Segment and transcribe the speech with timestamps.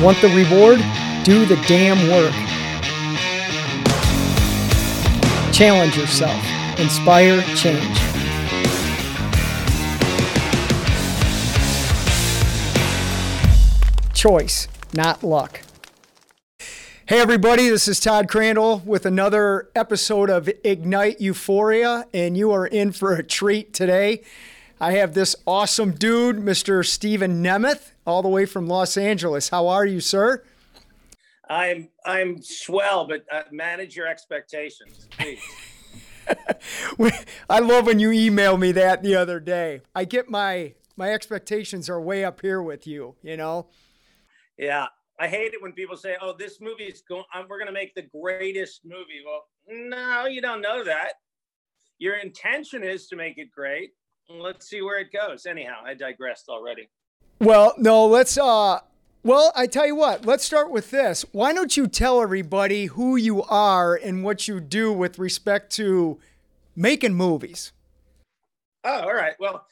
[0.00, 0.78] Want the reward?
[1.24, 2.32] Do the damn work.
[5.52, 6.40] Challenge yourself.
[6.78, 7.98] Inspire change.
[14.14, 15.62] Choice, not luck.
[17.06, 22.68] Hey, everybody, this is Todd Crandall with another episode of Ignite Euphoria, and you are
[22.68, 24.22] in for a treat today.
[24.80, 26.86] I have this awesome dude, Mr.
[26.86, 29.48] Stephen Nemeth, all the way from Los Angeles.
[29.48, 30.44] How are you, sir?
[31.50, 35.42] I'm I'm swell, but uh, manage your expectations, please.
[37.50, 39.80] I love when you email me that the other day.
[39.94, 43.68] I get my my expectations are way up here with you, you know.
[44.58, 44.86] Yeah,
[45.18, 47.24] I hate it when people say, "Oh, this movie is going.
[47.48, 51.14] We're going to make the greatest movie." Well, no, you don't know that.
[51.98, 53.90] Your intention is to make it great.
[54.28, 55.46] Let's see where it goes.
[55.46, 56.88] Anyhow, I digressed already.
[57.40, 58.80] Well, no, let's uh
[59.24, 61.24] well, I tell you what, let's start with this.
[61.32, 66.18] Why don't you tell everybody who you are and what you do with respect to
[66.76, 67.72] making movies?
[68.84, 69.34] Oh, all right.
[69.40, 69.66] Well,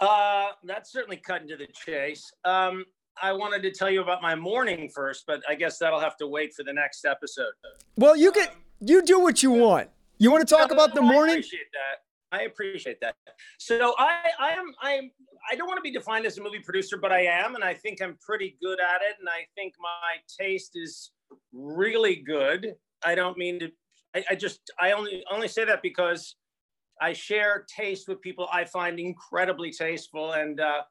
[0.00, 2.30] uh, that's certainly cutting to the chase.
[2.44, 2.84] Um,
[3.22, 6.26] I wanted to tell you about my morning first, but I guess that'll have to
[6.26, 7.52] wait for the next episode.
[7.96, 8.48] Well, you can
[8.80, 9.88] you do what you want.
[10.18, 11.36] You want to talk about the morning?
[11.36, 12.02] I appreciate that.
[12.32, 13.16] I appreciate that.
[13.58, 15.10] So I, I am, I am,
[15.50, 17.74] I don't want to be defined as a movie producer, but I am, and I
[17.74, 19.16] think I'm pretty good at it.
[19.18, 21.10] And I think my taste is
[21.52, 22.74] really good.
[23.04, 23.70] I don't mean to.
[24.14, 26.36] I, I just, I only, only say that because
[27.00, 30.82] I share taste with people I find incredibly tasteful, and uh,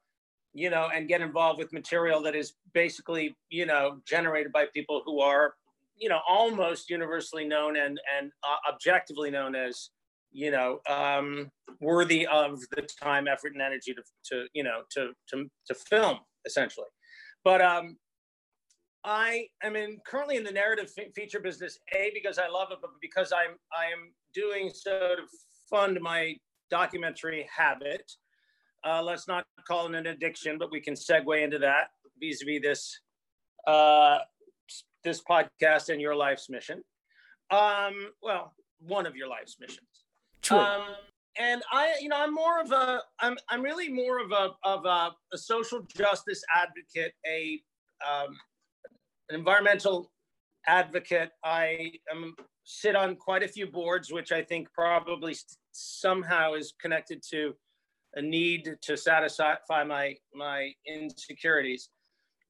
[0.53, 5.03] you know, and get involved with material that is basically, you know, generated by people
[5.05, 5.53] who are,
[5.95, 9.91] you know, almost universally known and and uh, objectively known as
[10.31, 11.49] you know, um,
[11.79, 16.19] worthy of the time, effort, and energy to, to you know, to, to, to film
[16.45, 16.87] essentially.
[17.43, 17.97] But um,
[19.03, 22.91] I am in currently in the narrative feature business, a because I love it, but
[23.01, 25.23] because I'm I am doing so to
[25.69, 26.35] fund my
[26.69, 28.11] documentary habit.
[28.85, 31.87] Uh, let's not call it an addiction, but we can segue into that
[32.21, 32.99] vis-a-vis this
[33.67, 34.19] uh,
[35.03, 36.81] this podcast and your life's mission.
[37.51, 40.05] Um, well, one of your life's missions.
[40.41, 40.57] True.
[40.57, 40.81] Um,
[41.37, 44.85] and I, you know, I'm more of a, I'm, I'm really more of a, of
[44.85, 47.61] a, a social justice advocate, a,
[48.05, 48.37] um,
[49.29, 50.11] an environmental
[50.67, 51.31] advocate.
[51.43, 55.35] I am sit on quite a few boards, which I think probably
[55.71, 57.53] somehow is connected to
[58.15, 61.89] a need to satisfy my my insecurities.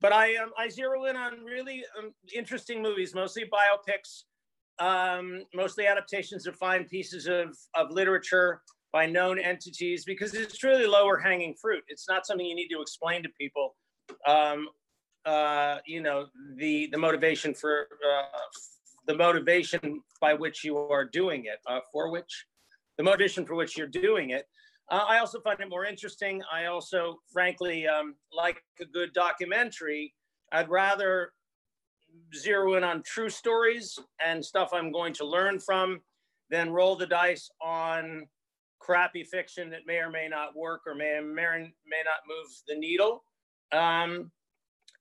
[0.01, 4.23] But I um, I zero in on really um, interesting movies, mostly biopics
[4.79, 10.87] um, mostly adaptations of fine pieces of, of literature by known entities because it's really
[10.87, 11.83] lower hanging fruit.
[11.87, 13.75] It's not something you need to explain to people.
[14.27, 14.67] Um,
[15.25, 18.39] uh, you know, the the motivation for uh,
[19.05, 22.45] the motivation by which you are doing it, uh, for which
[22.97, 24.45] the motivation for which you're doing it.
[24.89, 26.41] Uh, I also find it more interesting.
[26.51, 30.15] I also, frankly, um, like a good documentary.
[30.51, 31.33] I'd rather
[32.35, 36.01] zero in on true stories and stuff I'm going to learn from,
[36.49, 38.27] then roll the dice on
[38.79, 42.75] crappy fiction that may or may not work or may, may, may not move the
[42.75, 43.23] needle.
[43.71, 44.31] Um,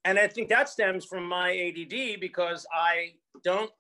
[0.05, 3.13] and I think that stems from my ADD because I
[3.45, 3.71] don't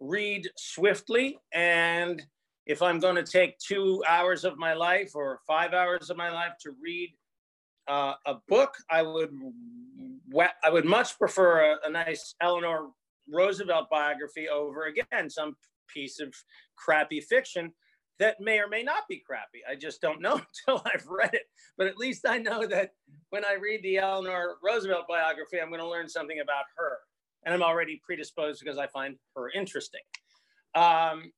[0.00, 1.38] read swiftly.
[1.52, 2.22] And
[2.66, 6.30] if I'm going to take two hours of my life or five hours of my
[6.30, 7.14] life to read
[7.88, 9.30] uh, a book, I would
[10.64, 12.88] I would much prefer a, a, nice Eleanor
[13.32, 15.56] Roosevelt biography over again some
[15.92, 16.34] piece of
[16.76, 17.72] crappy fiction
[18.18, 19.60] that may or may not be crappy.
[19.68, 21.42] I just don't know until I've read it.
[21.76, 22.92] But at least I know that
[23.30, 26.98] when I read the Eleanor Roosevelt biography, I'm going to learn something about her,
[27.44, 30.02] and I'm already predisposed because I find her interesting.
[30.74, 31.32] Um,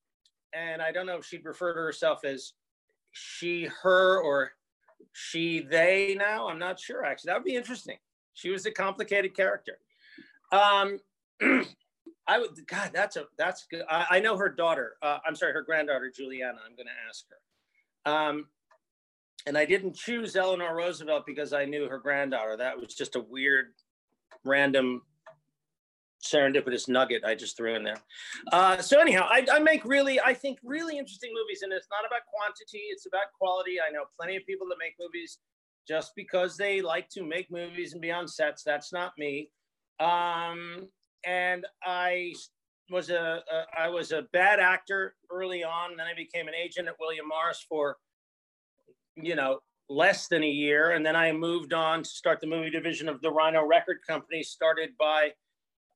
[0.52, 2.52] and I don't know if she'd refer to herself as
[3.12, 4.52] she, her, or
[5.12, 6.48] she, they now.
[6.48, 7.30] I'm not sure, actually.
[7.30, 7.96] That would be interesting.
[8.34, 9.78] She was a complicated character.
[10.52, 10.98] Um,
[12.26, 13.84] I would, God, that's a, that's good.
[13.88, 14.96] I, I know her daughter.
[15.02, 16.58] Uh, I'm sorry, her granddaughter, Juliana.
[16.64, 18.12] I'm going to ask her.
[18.12, 18.46] Um,
[19.46, 22.56] and I didn't choose Eleanor Roosevelt because I knew her granddaughter.
[22.56, 23.72] That was just a weird,
[24.44, 25.02] random,
[26.24, 28.00] serendipitous nugget I just threw in there.
[28.50, 32.06] Uh, so anyhow, I, I make really, I think really interesting movies, and it's not
[32.06, 33.76] about quantity; it's about quality.
[33.86, 35.38] I know plenty of people that make movies
[35.86, 38.62] just because they like to make movies and be on sets.
[38.64, 39.50] That's not me.
[40.00, 40.88] Um,
[41.26, 42.32] and I
[42.90, 45.96] was a, a I was a bad actor early on.
[45.96, 47.96] Then I became an agent at William Morris for,
[49.16, 50.92] you know, less than a year.
[50.92, 54.42] And then I moved on to start the movie division of the Rhino Record Company,
[54.42, 55.30] started by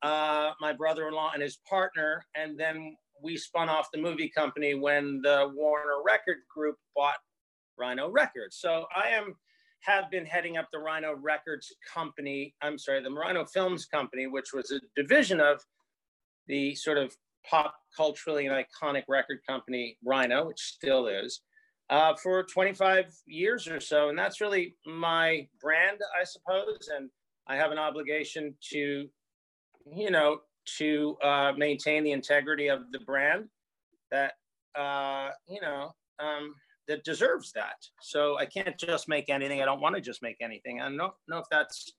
[0.03, 2.25] uh, my brother in law and his partner.
[2.35, 7.17] And then we spun off the movie company when the Warner Record Group bought
[7.79, 8.57] Rhino Records.
[8.61, 9.35] So I am
[9.81, 12.55] have been heading up the Rhino Records Company.
[12.63, 15.61] I'm sorry, the Rhino Films Company, which was a division of
[16.47, 17.15] the sort of
[17.49, 21.41] pop culturally and iconic record company Rhino, which still is,
[21.91, 24.09] uh, for 25 years or so.
[24.09, 26.91] And that's really my brand, I suppose.
[26.95, 27.11] And
[27.47, 29.09] I have an obligation to,
[29.91, 30.41] you know,
[30.79, 33.47] to uh, maintain the integrity of the brand
[34.11, 34.33] that,
[34.79, 36.55] uh, you know, um,
[36.89, 37.87] that deserves that.
[38.01, 39.63] So I can't just make anything.
[39.63, 40.81] I don't want to just make anything.
[40.81, 41.93] I don't know if that's,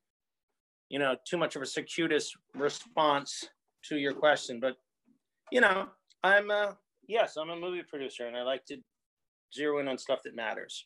[0.90, 3.48] you know, too much of a circuitous response
[3.86, 4.76] to your question, but
[5.52, 5.88] you know,
[6.24, 6.78] I'm a
[7.08, 8.78] yes, I'm a movie producer, and I like to
[9.54, 10.84] zero in on stuff that matters.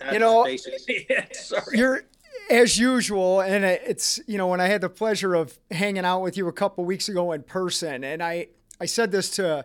[0.00, 0.46] That's you know,
[1.72, 2.02] You're
[2.50, 6.36] as usual, and it's you know when I had the pleasure of hanging out with
[6.36, 8.48] you a couple weeks ago in person, and I
[8.80, 9.64] I said this to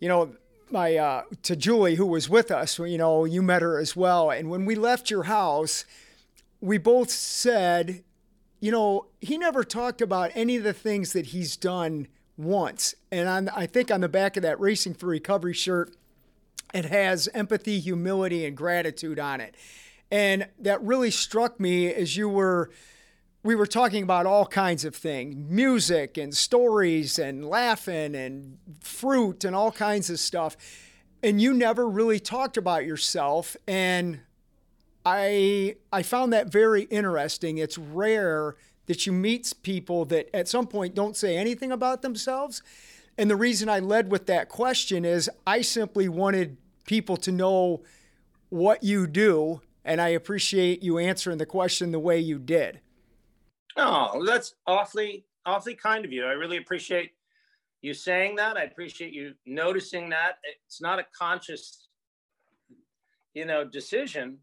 [0.00, 0.34] you know
[0.72, 2.78] my uh, to Julie who was with us.
[2.78, 5.84] You know, you met her as well, and when we left your house,
[6.60, 8.02] we both said,
[8.60, 13.28] you know, he never talked about any of the things that he's done once, and
[13.28, 15.94] on, I think on the back of that Racing for Recovery shirt,
[16.72, 19.54] it has empathy, humility, and gratitude on it,
[20.10, 22.70] and that really struck me as you were
[23.44, 29.44] we were talking about all kinds of things music and stories and laughing and fruit
[29.44, 30.56] and all kinds of stuff.
[31.22, 33.56] And you never really talked about yourself.
[33.66, 34.20] And
[35.04, 37.58] I, I found that very interesting.
[37.58, 38.56] It's rare
[38.86, 42.62] that you meet people that at some point don't say anything about themselves.
[43.18, 46.56] And the reason I led with that question is I simply wanted
[46.86, 47.82] people to know
[48.48, 49.62] what you do.
[49.84, 52.80] And I appreciate you answering the question the way you did.
[53.76, 56.24] Oh, that's awfully, awfully kind of you.
[56.24, 57.12] I really appreciate
[57.80, 58.56] you saying that.
[58.56, 60.38] I appreciate you noticing that.
[60.66, 61.88] It's not a conscious,
[63.34, 64.38] you know, decision,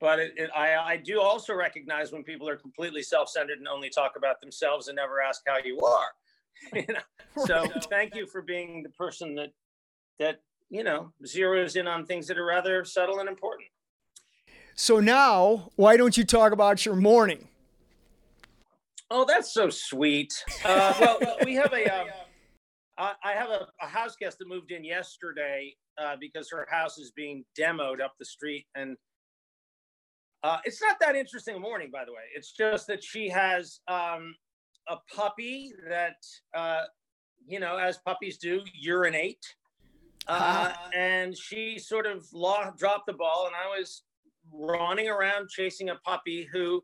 [0.00, 3.90] but it, it, I, I do also recognize when people are completely self-centered and only
[3.90, 6.08] talk about themselves and never ask how you are.
[6.74, 7.44] you know?
[7.46, 9.50] So thank you for being the person that
[10.18, 10.40] that
[10.70, 13.68] you know zeroes in on things that are rather subtle and important.
[14.74, 17.48] So now, why don't you talk about your morning?
[19.10, 20.32] Oh, that's so sweet.
[20.64, 21.84] Uh, well, we have a.
[21.86, 22.08] Um,
[22.98, 27.12] I have a, a, house guest that moved in yesterday uh, because her house is
[27.12, 28.96] being demoed up the street, and
[30.42, 32.22] uh, it's not that interesting a morning, by the way.
[32.34, 34.34] It's just that she has um,
[34.88, 36.16] a puppy that,
[36.56, 36.84] uh,
[37.46, 39.44] you know, as puppies do, urinate,
[40.26, 44.02] uh, and she sort of law, dropped the ball, and I was
[44.52, 46.82] running around chasing a puppy who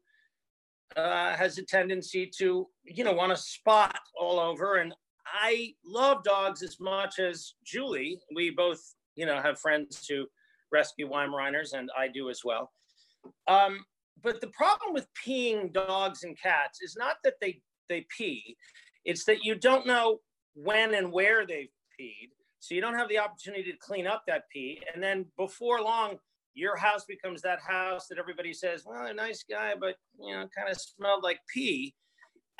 [0.97, 4.77] uh, has a tendency to, you know, want to spot all over.
[4.77, 4.95] And
[5.27, 8.19] I love dogs as much as Julie.
[8.35, 8.81] We both,
[9.17, 10.27] you know, have friends who
[10.73, 12.71] rescue Weimaraners, and I do as well.
[13.47, 13.85] Um,
[14.23, 18.57] but the problem with peeing dogs and cats is not that they they pee;
[19.05, 20.21] it's that you don't know
[20.55, 21.69] when and where they've
[21.99, 24.81] peed, so you don't have the opportunity to clean up that pee.
[24.93, 26.19] And then before long,
[26.55, 30.49] your house becomes that house that everybody says, well, a nice guy, but you know,
[30.57, 31.95] kind of smelled like pee.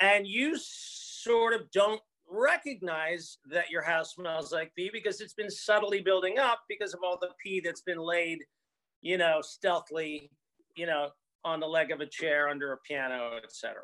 [0.01, 5.49] And you sort of don't recognize that your house smells like pee because it's been
[5.49, 8.39] subtly building up because of all the pee that's been laid,
[9.01, 10.29] you know, stealthily,
[10.75, 11.09] you know,
[11.45, 13.75] on the leg of a chair, under a piano, etc.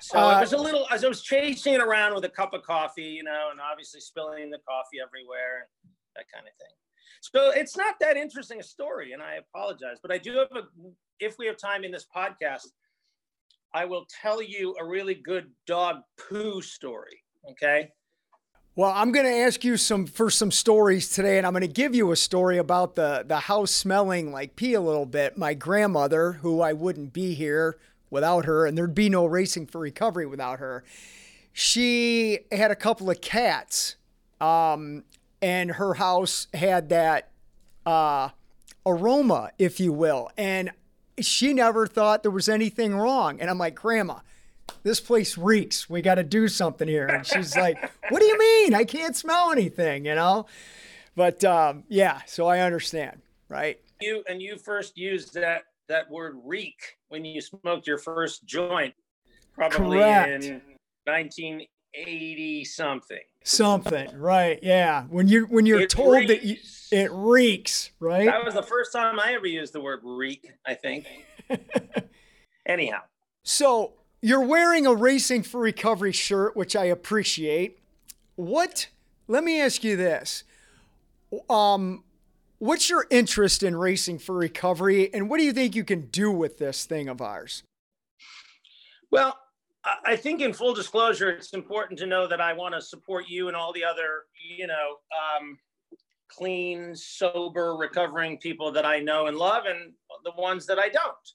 [0.00, 2.54] So uh, it was a little as I was chasing it around with a cup
[2.54, 5.68] of coffee, you know, and obviously spilling the coffee everywhere,
[6.16, 6.74] that kind of thing.
[7.22, 10.66] So it's not that interesting a story, and I apologize, but I do have a.
[11.20, 12.66] If we have time in this podcast,
[13.72, 17.22] I will tell you a really good dog poo story.
[17.48, 17.92] Okay.
[18.74, 21.68] Well, I'm going to ask you some for some stories today, and I'm going to
[21.68, 25.38] give you a story about the the house smelling like pee a little bit.
[25.38, 27.78] My grandmother, who I wouldn't be here
[28.10, 30.82] without her, and there'd be no racing for recovery without her.
[31.52, 33.94] She had a couple of cats,
[34.40, 35.04] um,
[35.42, 37.30] and her house had that
[37.84, 38.30] uh,
[38.86, 40.30] aroma, if you will.
[40.38, 40.70] And
[41.20, 43.40] she never thought there was anything wrong.
[43.40, 44.20] And I'm like, Grandma,
[44.84, 45.90] this place reeks.
[45.90, 47.06] We got to do something here.
[47.06, 47.76] And she's like,
[48.08, 48.74] What do you mean?
[48.74, 50.46] I can't smell anything, you know?
[51.14, 53.78] But um, yeah, so I understand, right?
[54.00, 58.94] You and you first used that that word reek when you smoked your first joint,
[59.52, 60.44] probably Correct.
[60.44, 60.62] in
[61.04, 63.18] 1980 something.
[63.44, 64.58] Something, right?
[64.62, 65.04] Yeah.
[65.04, 66.56] When you when you're It told that you,
[66.90, 68.26] it reeks, right?
[68.26, 71.06] That was the first time I ever used the word reek, I think.
[72.66, 73.00] Anyhow,
[73.42, 77.78] So you're wearing a Racing for Recovery shirt, which I appreciate.
[78.36, 78.88] What?
[79.26, 80.44] Let me ask you this.
[81.50, 82.04] Um,
[82.58, 86.30] what's your interest in Racing for Recovery, and what do you think you can do
[86.30, 87.64] with this thing of ours?
[89.10, 89.36] well,
[89.84, 93.48] I- think in full disclosure, it's important to know that I want to support you
[93.48, 94.24] and all the other,
[94.58, 95.58] you know, um,
[96.28, 99.92] clean, sober, recovering people that I know and love, and
[100.24, 101.28] the ones that I don't.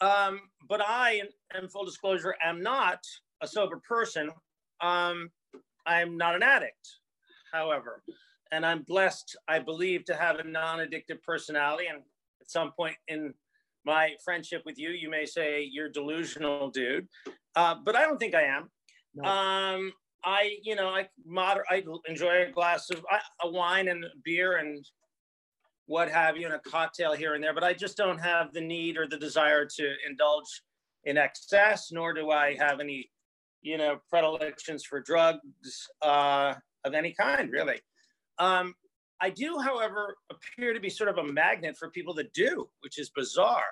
[0.00, 1.22] Um, but I,
[1.54, 3.00] in full disclosure, am not
[3.40, 4.30] a sober person.
[4.80, 5.30] Um,
[5.86, 6.88] I'm not an addict,
[7.52, 8.02] however,
[8.50, 11.86] and I'm blessed, I believe, to have a non-addictive personality.
[11.86, 12.02] And
[12.40, 13.32] at some point in
[13.84, 17.08] my friendship with you, you may say you're delusional, dude.
[17.56, 18.70] Uh, but I don't think I am.
[19.14, 19.24] No.
[19.28, 19.92] Um,
[20.24, 23.04] I, you know, I moder- I enjoy a glass of
[23.42, 24.84] a wine and beer and
[25.86, 27.54] what have you, and a cocktail here and there.
[27.54, 30.62] But I just don't have the need or the desire to indulge
[31.04, 33.08] in excess, nor do I have any,
[33.62, 37.80] you know, predilections for drugs uh, of any kind, really.
[38.38, 38.74] Um,
[39.20, 42.98] I do, however, appear to be sort of a magnet for people that do, which
[42.98, 43.62] is bizarre.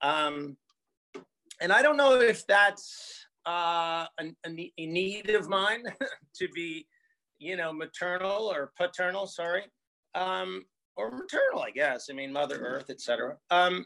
[0.00, 0.56] Um,
[1.60, 5.84] and I don't know if that's uh, a, a need of mine
[6.36, 6.86] to be,
[7.38, 9.62] you know, maternal or paternal, sorry,
[10.14, 10.64] um,
[10.96, 12.08] or maternal, I guess.
[12.10, 13.36] I mean, Mother Earth, etc.
[13.50, 13.84] Um,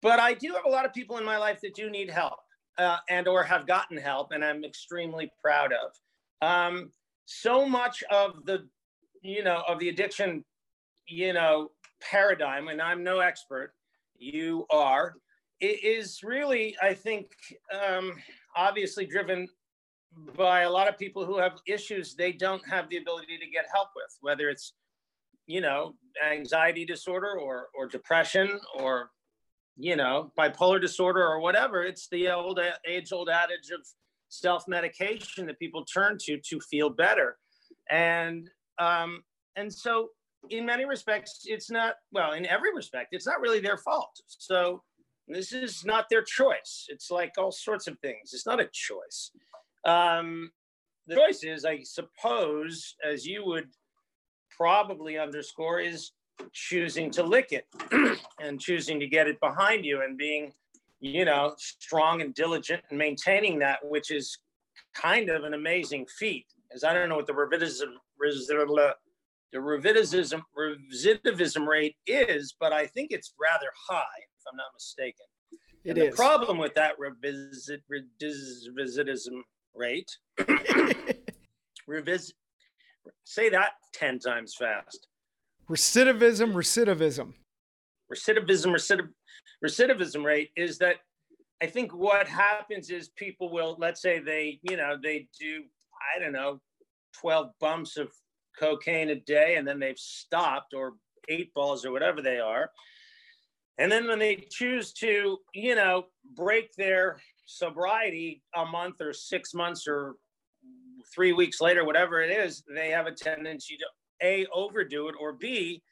[0.00, 2.38] but I do have a lot of people in my life that do need help
[2.78, 6.46] uh, and or have gotten help, and I'm extremely proud of.
[6.46, 6.90] Um,
[7.24, 8.66] so much of the,
[9.22, 10.44] you know, of the addiction,
[11.06, 13.72] you know, paradigm, and I'm no expert.
[14.18, 15.14] You are
[15.62, 17.32] is really, I think,
[17.72, 18.14] um,
[18.56, 19.48] obviously driven
[20.36, 23.66] by a lot of people who have issues they don't have the ability to get
[23.72, 24.74] help with, whether it's,
[25.46, 25.94] you know,
[26.30, 29.10] anxiety disorder or or depression or,
[29.76, 31.82] you know, bipolar disorder or whatever.
[31.82, 33.86] It's the old age-old adage of
[34.28, 37.38] self-medication that people turn to to feel better,
[37.90, 39.22] and um,
[39.56, 40.10] and so
[40.50, 42.32] in many respects, it's not well.
[42.32, 44.20] In every respect, it's not really their fault.
[44.26, 44.82] So
[45.34, 46.86] this is not their choice.
[46.88, 48.32] It's like all sorts of things.
[48.32, 49.30] It's not a choice.
[49.84, 50.50] Um,
[51.06, 53.68] the choice is, I suppose, as you would
[54.56, 56.12] probably underscore, is
[56.52, 57.66] choosing to lick it
[58.40, 60.52] and choosing to get it behind you and being,
[61.00, 64.38] you know, strong and diligent and maintaining that, which is
[64.94, 66.46] kind of an amazing feat.
[66.74, 67.94] As I don't know what the recidivism,
[69.52, 75.26] the recidivism rate is, but I think it's rather high if I'm not mistaken.
[75.84, 79.40] It and the problem with that revisit, recidivism
[79.74, 80.10] rate,
[81.86, 82.34] revisit,
[83.24, 85.08] say that 10 times fast.
[85.68, 87.32] Recidivism, recidivism.
[88.12, 89.08] Recidivism, recidiv,
[89.64, 90.96] recidivism rate is that
[91.62, 95.62] I think what happens is people will, let's say they, you know, they do,
[96.16, 96.60] I don't know,
[97.20, 98.08] 12 bumps of
[98.58, 100.94] cocaine a day and then they've stopped or
[101.28, 102.70] eight balls or whatever they are.
[103.82, 106.04] And then when they choose to, you know,
[106.36, 110.14] break their sobriety a month or six months or
[111.12, 113.84] three weeks later, whatever it is, they have a tendency to
[114.24, 115.82] A, overdo it, or B,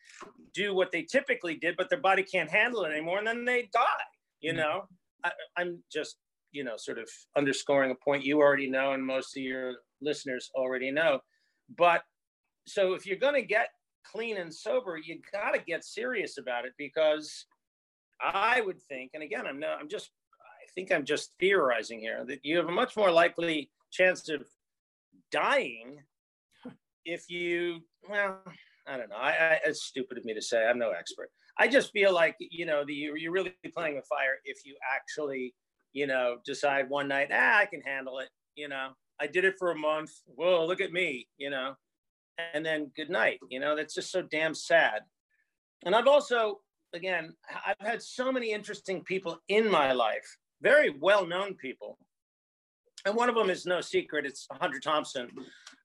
[0.55, 3.19] do what they typically did, but their body can't handle it anymore.
[3.19, 3.81] And then they die,
[4.41, 4.61] you mm-hmm.
[4.61, 4.83] know?
[5.25, 6.19] I, I'm just,
[6.53, 10.49] you know, sort of underscoring a point you already know and most of your listeners
[10.55, 11.19] already know.
[11.77, 12.03] But
[12.69, 13.71] so if you're going to get
[14.05, 17.47] clean and sober, you got to get serious about it because
[18.23, 20.11] I would think, and again, I'm I'm just,
[20.41, 24.45] I think I'm just theorizing here that you have a much more likely chance of
[25.33, 25.99] dying
[27.05, 28.41] if you, well,
[28.87, 29.17] I don't know.
[29.17, 30.65] I, I, it's stupid of me to say.
[30.65, 31.31] I'm no expert.
[31.59, 35.55] I just feel like you know, the you're really playing with fire if you actually,
[35.93, 38.29] you know, decide one night, ah, I can handle it.
[38.55, 40.11] You know, I did it for a month.
[40.27, 41.29] Whoa, look at me.
[41.37, 41.75] You know,
[42.55, 43.39] and then good night.
[43.51, 45.03] You know, that's just so damn sad.
[45.85, 46.59] And I've also,
[46.93, 47.35] again,
[47.67, 51.99] I've had so many interesting people in my life, very well known people.
[53.07, 55.31] And one of them is no secret, it's Hunter Thompson.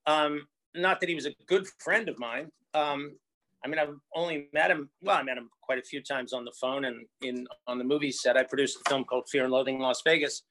[0.06, 2.50] Um, not that he was a good friend of mine.
[2.74, 3.16] Um,
[3.64, 6.46] I mean, I've only met him, well, I met him quite a few times on
[6.46, 8.38] the phone and in on the movie set.
[8.38, 10.44] I produced a film called Fear and Loathing in Las Vegas,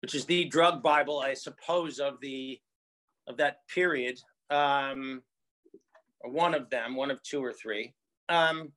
[0.00, 2.58] which is the drug Bible, I suppose, of the
[3.26, 4.18] of that period.
[4.50, 5.22] Um,
[6.22, 7.92] one of them, one of two or three.
[8.28, 8.72] Um,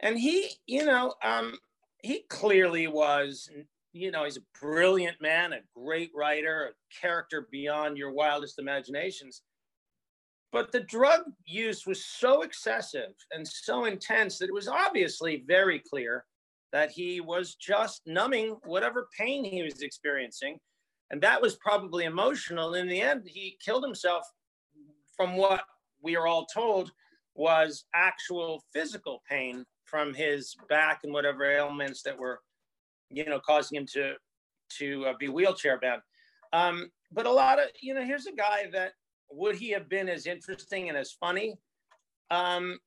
[0.00, 1.58] and he, you know, um,
[2.02, 3.50] he clearly was
[3.92, 9.42] you know, he's a brilliant man, a great writer, a character beyond your wildest imaginations.
[10.52, 15.80] But the drug use was so excessive and so intense that it was obviously very
[15.80, 16.24] clear
[16.72, 20.58] that he was just numbing whatever pain he was experiencing.
[21.10, 22.74] And that was probably emotional.
[22.74, 24.24] In the end, he killed himself
[25.16, 25.62] from what
[26.02, 26.92] we are all told
[27.34, 32.40] was actual physical pain from his back and whatever ailments that were,
[33.10, 34.14] you know, causing him to
[34.78, 36.02] to uh, be wheelchair bound.
[36.52, 38.92] Um, but a lot of, you know, here's a guy that
[39.30, 41.58] would he have been as interesting and as funny?
[42.30, 42.78] Um,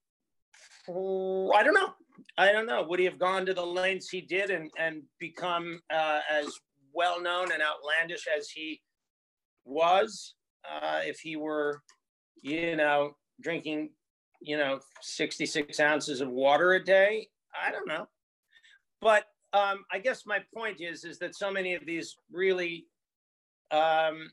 [0.87, 1.93] I don't know.
[2.37, 2.83] I don't know.
[2.83, 6.47] Would he have gone to the lengths he did and and become uh, as
[6.93, 8.81] well known and outlandish as he
[9.65, 10.35] was
[10.69, 11.81] uh, if he were,
[12.41, 13.89] you know, drinking,
[14.41, 17.27] you know, 66 ounces of water a day?
[17.55, 18.07] I don't know.
[19.01, 22.85] But um, I guess my point is is that so many of these really
[23.71, 24.31] um,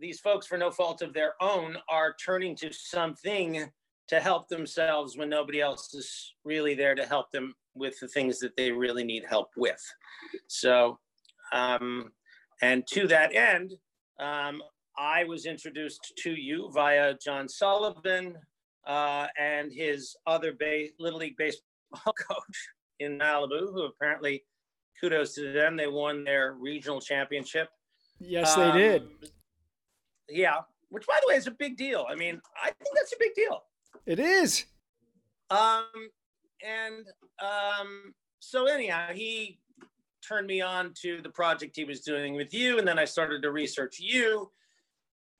[0.00, 3.70] these folks, for no fault of their own, are turning to something
[4.08, 8.38] to help themselves when nobody else is really there to help them with the things
[8.38, 9.82] that they really need help with.
[10.46, 10.98] So,
[11.52, 12.12] um,
[12.62, 13.74] and to that end,
[14.18, 14.62] um,
[14.96, 18.36] I was introduced to you via John Sullivan
[18.88, 20.56] uh, and his other
[20.98, 21.62] Little League baseball
[22.04, 22.68] coach
[22.98, 24.44] in Malibu, who apparently,
[25.00, 27.68] kudos to them, they won their regional championship.
[28.18, 29.02] Yes, they um, did.
[30.28, 32.06] Yeah, which by the way is a big deal.
[32.08, 33.62] I mean, I think that's a big deal.
[34.06, 34.64] It is.
[35.50, 35.84] Um,
[36.66, 37.06] and
[37.42, 39.60] um, so anyhow, he
[40.26, 43.42] turned me on to the project he was doing with you, and then I started
[43.42, 44.50] to research you.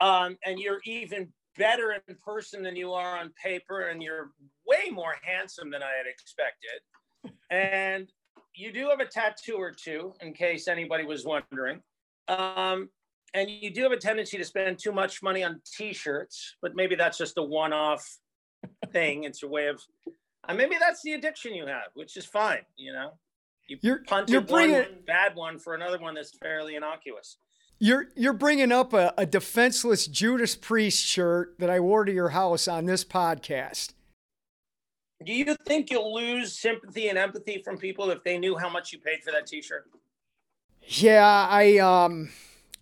[0.00, 4.30] Um, and you're even better in person than you are on paper, and you're
[4.66, 7.34] way more handsome than I had expected.
[7.50, 8.10] And
[8.54, 11.80] you do have a tattoo or two, in case anybody was wondering.
[12.28, 12.88] Um,
[13.34, 16.94] and you do have a tendency to spend too much money on t-shirts but maybe
[16.94, 18.18] that's just a one-off
[18.92, 19.80] thing it's a way of
[20.48, 23.12] uh, maybe that's the addiction you have which is fine you know
[23.68, 27.36] you you're, punted you're bringing, one bad one for another one that's fairly innocuous
[27.78, 32.30] you're you're bringing up a, a defenseless Judas Priest shirt that I wore to your
[32.30, 33.92] house on this podcast.
[35.24, 38.92] Do you think you'll lose sympathy and empathy from people if they knew how much
[38.92, 39.90] you paid for that T-shirt?
[40.82, 42.30] Yeah, I um,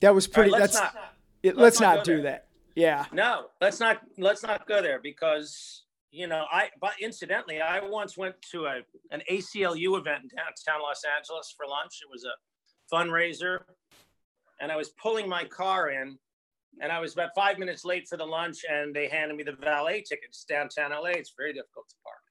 [0.00, 0.52] that was pretty.
[0.52, 2.22] Right, let's that's not, it, let's, let's, not, not do there.
[2.22, 2.46] that.
[2.74, 3.06] Yeah.
[3.11, 6.68] No, let's not let's not go there because you know I.
[6.80, 8.80] But incidentally, I once went to a
[9.11, 12.00] an ACLU event in downtown Los Angeles for lunch.
[12.02, 13.61] It was a fundraiser,
[14.61, 16.19] and I was pulling my car in,
[16.81, 19.53] and I was about five minutes late for the lunch, and they handed me the
[19.53, 21.11] valet tickets downtown LA.
[21.11, 22.23] It's very difficult to park,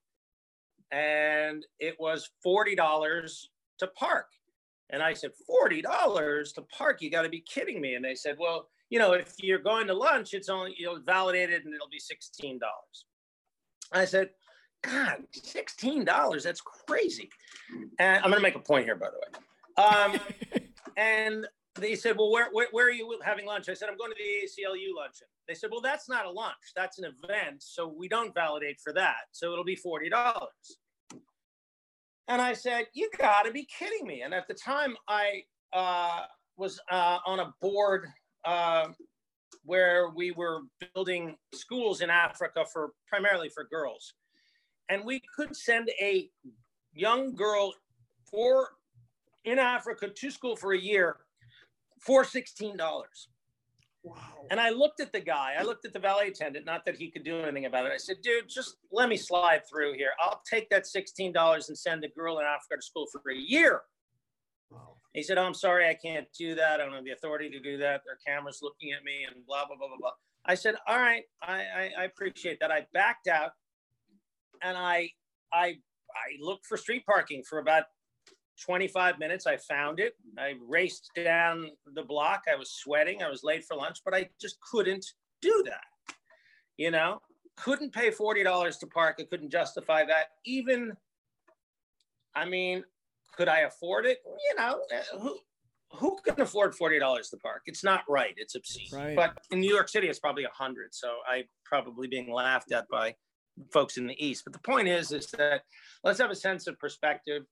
[0.91, 4.27] and it was forty dollars to park.
[4.89, 7.01] And I said, $40 to park?
[7.01, 7.95] You got to be kidding me.
[7.95, 11.49] And they said, well, you know, if you're going to lunch, it's only, you'll validate
[11.49, 12.59] it and it'll be $16.
[13.91, 14.29] I said,
[14.83, 17.29] God, $16, that's crazy.
[17.99, 19.83] And I'm going to make a point here, by the way.
[19.83, 20.19] Um,
[20.97, 23.67] and they said, well, where, where, where, are you having lunch?
[23.67, 25.27] I said, I'm going to the ACLU luncheon.
[25.47, 26.53] They said, well, that's not a lunch.
[26.75, 27.61] That's an event.
[27.61, 29.25] So we don't validate for that.
[29.31, 30.09] So it'll be $40.
[32.27, 34.21] And I said, You got to be kidding me.
[34.21, 36.21] And at the time, I uh,
[36.57, 38.07] was uh, on a board
[38.45, 38.87] uh,
[39.63, 40.61] where we were
[40.93, 44.13] building schools in Africa for primarily for girls.
[44.89, 46.29] And we could send a
[46.93, 47.73] young girl
[48.29, 48.69] for
[49.43, 51.17] in Africa to school for a year
[52.05, 52.77] for $16.
[54.03, 54.17] Wow.
[54.51, 57.09] And I looked at the guy, I looked at the valet attendant, not that he
[57.09, 57.91] could do anything about it.
[57.91, 60.11] I said, dude, just let me slide through here.
[60.21, 63.81] I'll take that $16 and send a girl in Africa to school for a year.
[64.69, 64.97] Wow.
[65.13, 66.79] He said, oh, I'm sorry, I can't do that.
[66.79, 68.01] I don't have the authority to do that.
[68.05, 70.11] There are cameras looking at me and blah, blah, blah, blah, blah.
[70.45, 72.71] I said, all right, I, I, I appreciate that.
[72.71, 73.51] I backed out
[74.61, 75.09] and I,
[75.51, 75.77] I,
[76.13, 77.85] I looked for street parking for about
[78.63, 79.47] 25 minutes.
[79.47, 80.13] I found it.
[80.37, 82.43] I raced down the block.
[82.51, 83.23] I was sweating.
[83.23, 85.05] I was late for lunch, but I just couldn't
[85.41, 86.15] do that.
[86.77, 87.21] You know,
[87.57, 89.17] couldn't pay $40 to park.
[89.19, 90.27] I couldn't justify that.
[90.45, 90.93] Even,
[92.35, 92.83] I mean,
[93.37, 94.19] could I afford it?
[94.25, 95.37] You know, uh, who,
[95.91, 97.63] who can afford $40 to park?
[97.65, 98.33] It's not right.
[98.37, 98.87] It's obscene.
[98.91, 99.15] Right.
[99.15, 100.93] But in New York City, it's probably a hundred.
[100.93, 103.15] So I probably being laughed at by
[103.71, 104.43] folks in the East.
[104.43, 105.61] But the point is, is that
[106.03, 107.43] let's have a sense of perspective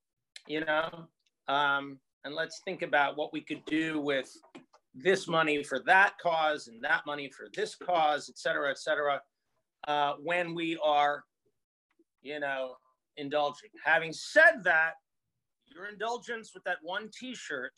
[0.47, 1.07] you know,
[1.47, 4.29] um, and let's think about what we could do with
[4.95, 9.21] this money for that cause and that money for this cause, et cetera, et cetera,
[9.87, 11.23] uh, when we are,
[12.21, 12.75] you know,
[13.17, 13.69] indulging.
[13.83, 14.93] Having said that,
[15.65, 17.73] your indulgence with that one t-shirt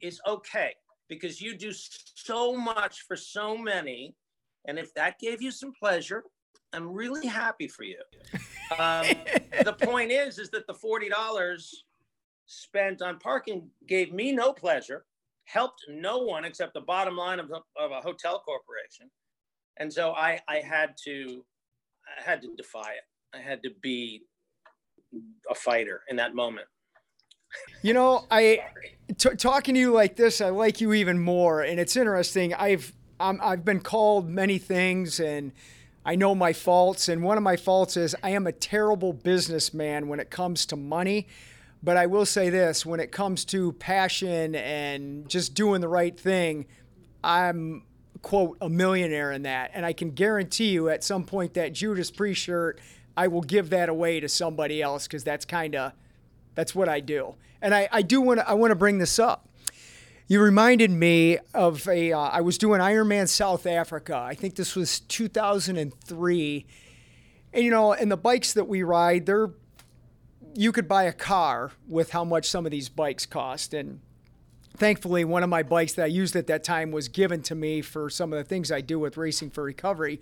[0.00, 0.72] is okay
[1.08, 4.14] because you do so much for so many.
[4.66, 6.24] And if that gave you some pleasure,
[6.72, 7.98] I'm really happy for you.
[8.78, 9.04] Um,
[9.64, 11.10] the point is, is that the $40
[12.46, 15.04] spent on parking gave me no pleasure,
[15.44, 19.10] helped no one except the bottom line of, of a hotel corporation.
[19.78, 21.44] And so I, I had to,
[22.18, 23.36] I had to defy it.
[23.36, 24.22] I had to be
[25.50, 26.66] a fighter in that moment.
[27.82, 28.60] You know, I
[29.18, 32.54] t- talking to you like this, I like you even more, and it's interesting.
[32.54, 35.52] I've i I've been called many things, and
[36.04, 37.08] I know my faults.
[37.08, 40.76] And one of my faults is I am a terrible businessman when it comes to
[40.76, 41.28] money.
[41.82, 46.18] But I will say this: when it comes to passion and just doing the right
[46.18, 46.66] thing,
[47.24, 47.82] I'm
[48.22, 52.10] quote a millionaire in that, and I can guarantee you at some point that Judas
[52.10, 52.80] Priest shirt,
[53.16, 55.92] I will give that away to somebody else because that's kind of
[56.54, 57.34] that's what I do.
[57.60, 59.48] And I, I do want to I want to bring this up.
[60.28, 62.12] You reminded me of a.
[62.12, 64.16] Uh, I was doing Ironman South Africa.
[64.16, 66.66] I think this was 2003.
[67.54, 69.50] And you know, and the bikes that we ride, they're
[70.54, 73.74] you could buy a car with how much some of these bikes cost.
[73.74, 74.00] And
[74.76, 77.80] thankfully, one of my bikes that I used at that time was given to me
[77.80, 80.20] for some of the things I do with Racing for Recovery.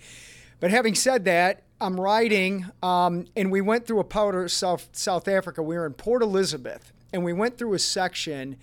[0.60, 5.26] But having said that, I'm riding, um, and we went through a powder South, South
[5.26, 5.62] Africa.
[5.62, 8.56] We were in Port Elizabeth, and we went through a section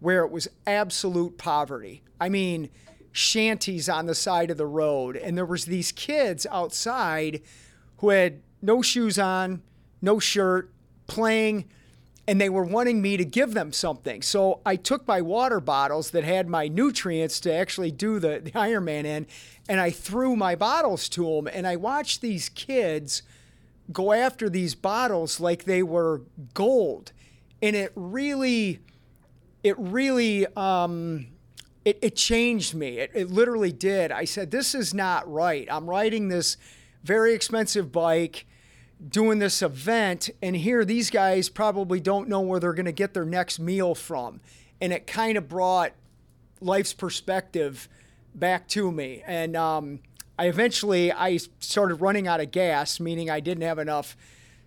[0.00, 2.02] where it was absolute poverty.
[2.20, 2.70] I mean,
[3.12, 7.42] shanties on the side of the road, and there was these kids outside
[7.98, 9.62] who had no shoes on,
[10.00, 10.70] no shirt,
[11.06, 11.64] playing
[12.28, 14.20] and they were wanting me to give them something.
[14.20, 18.50] So I took my water bottles that had my nutrients to actually do the, the
[18.50, 19.26] Ironman in,
[19.66, 21.48] and I threw my bottles to them.
[21.50, 23.22] And I watched these kids
[23.90, 26.20] go after these bottles like they were
[26.52, 27.12] gold.
[27.62, 28.80] And it really,
[29.62, 31.26] it really, um,
[31.84, 32.98] it, it changed me.
[32.98, 34.12] It, it literally did.
[34.12, 35.66] I said, this is not right.
[35.70, 36.56] I'm riding this
[37.02, 38.46] very expensive bike
[39.08, 43.14] doing this event, and here these guys probably don't know where they're going to get
[43.14, 44.40] their next meal from.
[44.80, 45.92] And it kind of brought
[46.60, 47.88] life's perspective
[48.34, 49.22] back to me.
[49.26, 50.00] And um,
[50.38, 54.16] I eventually I started running out of gas, meaning I didn't have enough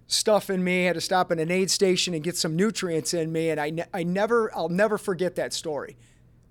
[0.08, 0.86] stuff in me.
[0.86, 3.50] Had to stop at an aid station and get some nutrients in me.
[3.50, 5.98] And I, ne- I never, I'll never forget that story.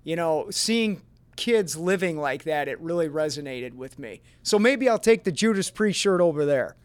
[0.03, 1.01] You know, seeing
[1.35, 4.21] kids living like that, it really resonated with me.
[4.43, 6.75] So maybe I'll take the Judas Priest shirt over there.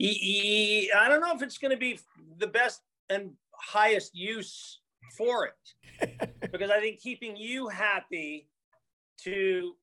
[0.00, 2.00] I don't know if it's going to be
[2.38, 4.80] the best and highest use
[5.16, 5.46] for
[6.00, 8.48] it because I think keeping you happy
[9.22, 9.74] to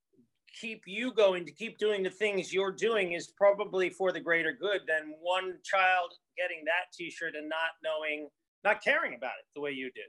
[0.60, 4.54] keep you going to keep doing the things you're doing is probably for the greater
[4.54, 8.30] good than one child getting that t-shirt and not knowing
[8.64, 10.06] not caring about it the way you did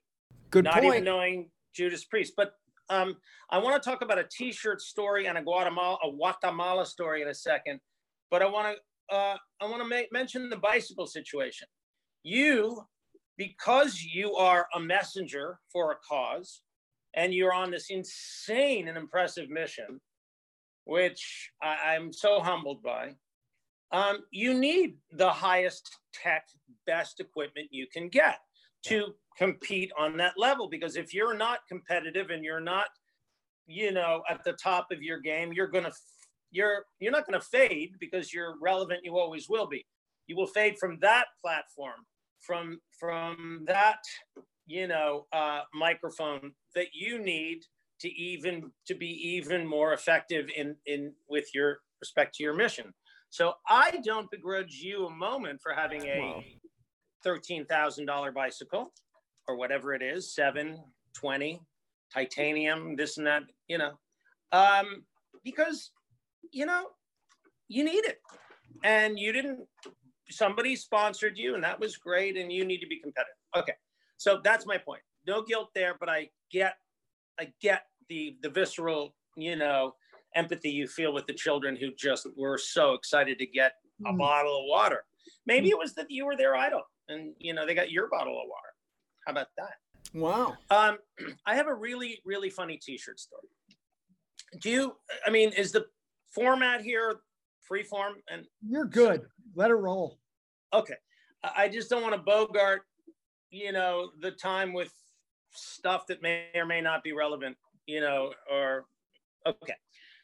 [0.50, 0.74] good point.
[0.74, 0.94] not point.
[0.94, 2.52] even knowing judas priest but
[2.88, 3.16] um,
[3.50, 7.28] i want to talk about a t-shirt story and a guatemala a guatemala story in
[7.28, 7.80] a second
[8.30, 11.66] but i want to uh, I want to make, mention the bicycle situation.
[12.22, 12.82] You,
[13.36, 16.62] because you are a messenger for a cause,
[17.14, 20.00] and you're on this insane and impressive mission,
[20.84, 23.14] which I, am so humbled by.
[23.92, 26.46] Um, you need the highest tech,
[26.86, 28.38] best equipment you can get
[28.86, 30.68] to compete on that level.
[30.68, 32.86] Because if you're not competitive and you're not,
[33.66, 35.92] you know, at the top of your game, you're to
[36.50, 39.84] you're you're not to fade because you're relevant you always will be
[40.26, 42.06] you will fade from that platform
[42.40, 44.00] from from that
[44.66, 47.62] you know uh, microphone that you need
[48.00, 52.92] to even to be even more effective in in with your respect to your mission
[53.30, 56.44] so i don't begrudge you a moment for having a
[57.24, 58.92] $13000 bicycle
[59.46, 61.60] or whatever it is 720
[62.12, 63.92] titanium this and that you know
[64.52, 65.04] um,
[65.44, 65.92] because
[66.52, 66.86] you know,
[67.68, 68.18] you need it.
[68.84, 69.60] And you didn't,
[70.30, 73.34] somebody sponsored you, and that was great, and you need to be competitive.
[73.56, 73.74] Okay.
[74.16, 75.02] So that's my point.
[75.26, 76.74] No guilt there, but I get,
[77.38, 79.94] I get the the visceral, you know,
[80.34, 83.72] empathy you feel with the children who just were so excited to get
[84.06, 84.18] a mm.
[84.18, 85.04] bottle of water.
[85.46, 85.72] Maybe mm.
[85.72, 88.48] it was that you were their idol, and you know they got your bottle of
[88.48, 88.74] water.
[89.26, 89.74] How about that?
[90.12, 90.56] Wow.
[90.70, 90.98] Um,
[91.46, 93.48] I have a really really funny T-shirt story.
[94.60, 94.96] Do you?
[95.26, 95.86] I mean, is the
[96.34, 97.20] format here,
[97.62, 99.22] free form, and you're good.
[99.54, 100.18] Let it roll.
[100.72, 100.94] Okay,
[101.42, 102.82] I just don't want to bogart,
[103.50, 104.92] you know, the time with
[105.52, 107.56] stuff that may or may not be relevant,
[107.90, 108.86] you know, or
[109.46, 109.74] okay.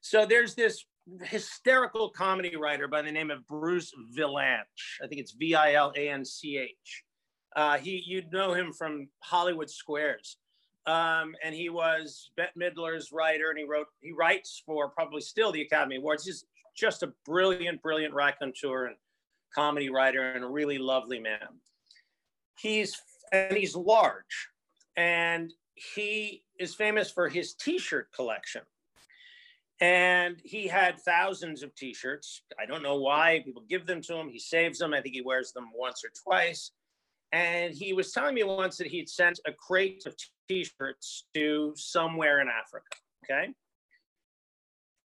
[0.01, 0.85] So there's this
[1.23, 5.01] hysterical comedy writer by the name of Bruce Vilanch.
[5.03, 7.05] I think it's V I L A N C H.
[7.55, 10.37] Uh, he, you'd know him from Hollywood Squares.
[10.87, 15.51] Um, and he was Bette Midler's writer, and he wrote, he writes for probably still
[15.51, 16.25] the Academy Awards.
[16.25, 16.45] He's
[16.77, 18.97] just a brilliant, brilliant raconteur and
[19.53, 21.49] comedy writer, and a really lovely man.
[22.59, 23.01] He's
[23.33, 24.49] and he's large,
[24.97, 28.63] and he is famous for his T-shirt collection.
[29.81, 32.43] And he had thousands of T-shirts.
[32.59, 34.31] I don't know why people give them to him.
[34.31, 34.95] He saves them.
[34.95, 36.71] I think he wears them once or twice.
[37.33, 40.15] And he was telling me once that he'd sent a crate of
[40.49, 42.87] T-shirts to somewhere in Africa.
[43.25, 43.53] Okay.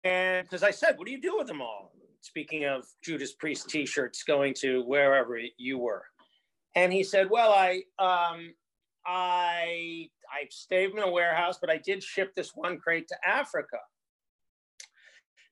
[0.04, 3.68] And because I said, "What do you do with them all?" Speaking of Judas Priest
[3.68, 6.04] T-shirts going to wherever you were,
[6.74, 8.54] and he said, "Well, I um,
[9.06, 13.78] I I stayed in a warehouse, but I did ship this one crate to Africa."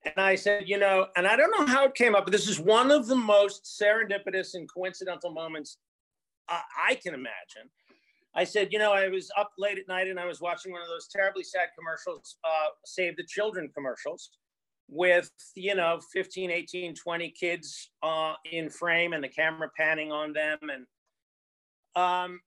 [0.05, 2.49] And I said, you know, and I don't know how it came up, but this
[2.49, 5.77] is one of the most serendipitous and coincidental moments
[6.49, 7.71] uh, I can imagine.
[8.35, 10.83] I said, you know, I was up late at night and I was watching one
[10.83, 14.31] of those terribly sad commercials, uh, Save the Children commercials,
[14.89, 20.33] with, you know, 15, 18, 20 kids uh, in frame and the camera panning on
[20.33, 20.59] them.
[20.63, 20.87] And,
[21.97, 22.41] um,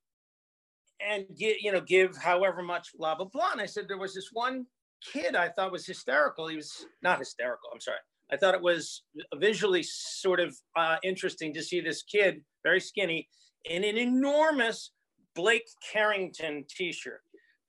[1.08, 3.52] and get, you know, give however much blah, blah, blah.
[3.52, 4.66] And I said, there was this one
[5.12, 6.48] kid I thought was hysterical.
[6.48, 7.70] He was not hysterical.
[7.74, 7.98] I'm sorry.
[8.32, 9.04] I thought it was
[9.36, 13.28] visually sort of uh, interesting to see this kid, very skinny,
[13.66, 14.92] in an enormous
[15.36, 17.22] Blake Carrington T-shirt,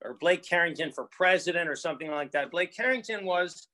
[0.03, 2.51] or Blake Carrington for president, or something like that.
[2.51, 3.69] Blake Carrington was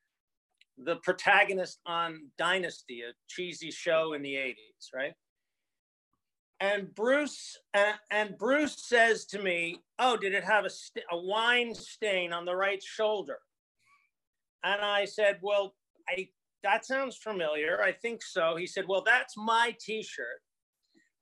[0.79, 5.13] the protagonist on Dynasty, a cheesy show in the '80s, right?
[6.61, 11.17] And Bruce and, and Bruce says to me, "Oh, did it have a, st- a
[11.17, 13.39] wine stain on the right shoulder?"
[14.63, 15.75] And I said, Well,
[16.09, 16.29] I
[16.63, 17.81] that sounds familiar.
[17.83, 18.57] I think so.
[18.57, 20.43] He said, Well, that's my t-shirt.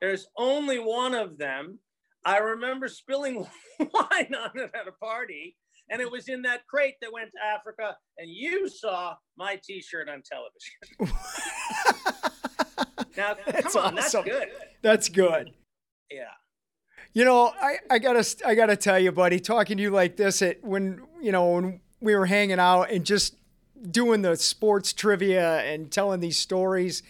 [0.00, 1.78] There's only one of them.
[2.24, 3.46] I remember spilling
[3.78, 5.56] wine on it at a party,
[5.90, 10.08] and it was in that crate that went to Africa, and you saw my t-shirt
[10.08, 11.16] on television.
[13.16, 14.24] now, that's come on, awesome.
[14.24, 14.48] that's good.
[14.82, 15.50] That's good.
[16.10, 16.24] Yeah.
[17.12, 20.42] You know, I, I gotta I gotta tell you, buddy, talking to you like this,
[20.42, 23.34] it when you know when we were hanging out and just
[23.90, 27.02] doing the sports trivia and telling these stories.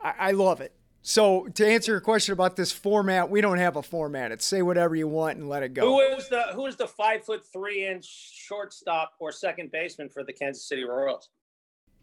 [0.00, 0.72] I, I love it.
[1.02, 4.30] So to answer your question about this format, we don't have a format.
[4.30, 5.82] It's say whatever you want and let it go.
[5.82, 10.22] Who is the who is the five foot three inch shortstop or second baseman for
[10.22, 11.28] the Kansas City Royals?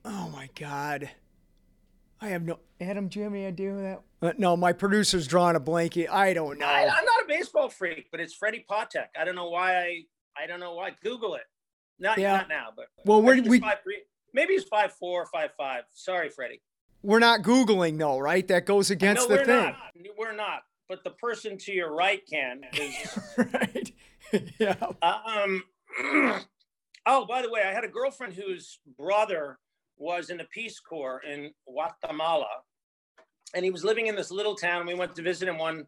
[0.04, 1.10] Oh my God.
[2.22, 3.08] I have no Adam.
[3.08, 4.02] Do you have any idea who that?
[4.22, 6.10] Uh, no, my producer's drawing a blanket.
[6.10, 6.66] I don't know.
[6.66, 9.08] I, am not a baseball freak, but it's Freddie Patek.
[9.20, 9.78] I don't know why.
[9.78, 10.06] I
[10.38, 10.92] I don't know why.
[11.04, 11.44] Google it.
[12.00, 12.38] Not yeah.
[12.38, 14.02] not now, but well, we're we five, three,
[14.34, 15.84] maybe he's five four, five five.
[15.94, 16.62] Sorry, Freddie.
[17.04, 18.48] We're not googling though, right?
[18.48, 19.66] That goes against the we're thing.
[19.66, 19.78] Not.
[20.18, 20.64] We're not.
[20.88, 22.62] But the person to your right can.
[23.38, 23.92] right.
[24.60, 24.76] yeah.
[25.02, 25.64] Uh, um.
[27.06, 29.60] oh, by the way, I had a girlfriend whose brother
[30.00, 32.48] was in the Peace Corps in Guatemala,
[33.54, 34.88] and he was living in this little town.
[34.88, 35.86] We went to visit him one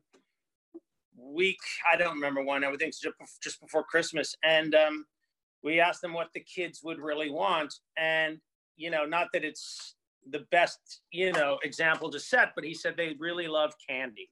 [1.18, 1.60] week.
[1.92, 2.64] I don't remember when.
[2.64, 2.94] I would think
[3.42, 5.06] just before Christmas, and um,
[5.64, 8.40] we asked them what the kids would really want and
[8.78, 9.96] you know not that it's
[10.30, 14.30] the best you know example to set but he said they really love candy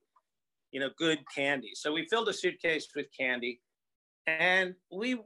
[0.72, 3.60] you know good candy so we filled a suitcase with candy
[4.28, 5.20] and we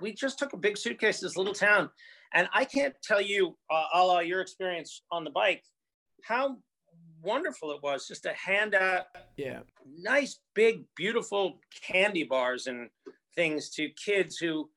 [0.00, 1.88] we just took a big suitcase to this little town
[2.34, 5.62] and i can't tell you uh, a la your experience on the bike
[6.22, 6.56] how
[7.22, 9.60] wonderful it was just to hand out yeah
[9.98, 12.90] nice big beautiful candy bars and
[13.34, 14.68] things to kids who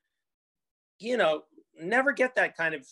[0.98, 1.42] you know,
[1.80, 2.86] never get that kind of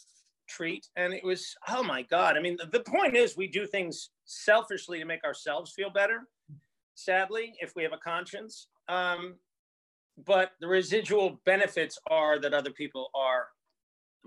[0.49, 0.87] treat.
[0.97, 2.37] And it was, oh my God.
[2.37, 6.29] I mean, the, the point is, we do things selfishly to make ourselves feel better,
[6.95, 8.69] sadly, if we have a conscience.
[8.89, 9.35] Um,
[10.25, 13.47] but the residual benefits are that other people are,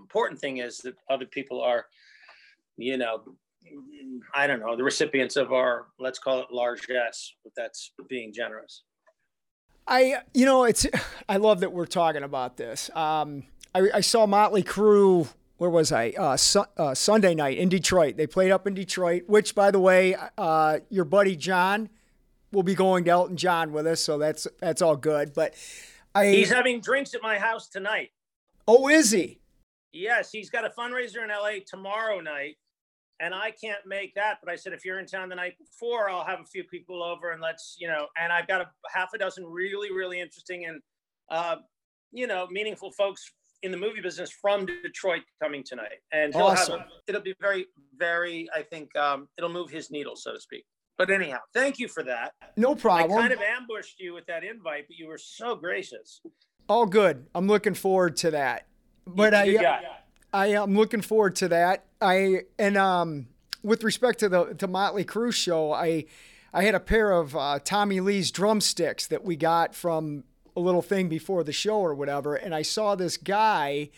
[0.00, 1.86] important thing is that other people are,
[2.76, 3.22] you know,
[4.34, 8.82] I don't know, the recipients of our, let's call it largesse, but that's being generous.
[9.86, 10.86] I, you know, it's,
[11.28, 12.90] I love that we're talking about this.
[12.94, 15.28] Um, I, I saw Motley Crue.
[15.58, 16.10] Where was I?
[16.16, 18.16] Uh, su- uh, Sunday night in Detroit.
[18.16, 19.24] They played up in Detroit.
[19.26, 21.90] Which, by the way, uh, your buddy John
[22.52, 25.34] will be going to Elton John with us, so that's that's all good.
[25.34, 25.54] But
[26.14, 28.10] I, he's having drinks at my house tonight.
[28.66, 29.39] Oh, is he?
[29.92, 32.56] Yes, he's got a fundraiser in LA tomorrow night,
[33.20, 34.38] and I can't make that.
[34.42, 37.02] But I said if you're in town the night before, I'll have a few people
[37.02, 38.06] over and let's you know.
[38.20, 40.80] And I've got a half a dozen really really interesting and
[41.30, 41.56] uh,
[42.12, 43.30] you know meaningful folks
[43.62, 46.80] in the movie business from Detroit coming tonight, and he'll awesome.
[46.80, 48.48] have a, it'll be very, very.
[48.54, 50.64] I think um, it'll move his needle, so to speak.
[50.96, 52.32] But anyhow, thank you for that.
[52.56, 53.18] No problem.
[53.18, 56.20] I kind of ambushed you with that invite, but you were so gracious.
[56.68, 57.26] All good.
[57.34, 58.66] I'm looking forward to that.
[59.06, 59.44] But I,
[60.32, 61.84] I am looking forward to that.
[62.00, 63.26] I and um,
[63.62, 66.06] with respect to the to Motley Crue show, I
[66.52, 70.24] I had a pair of uh, Tommy Lee's drumsticks that we got from
[70.56, 73.90] a little thing before the show or whatever, and I saw this guy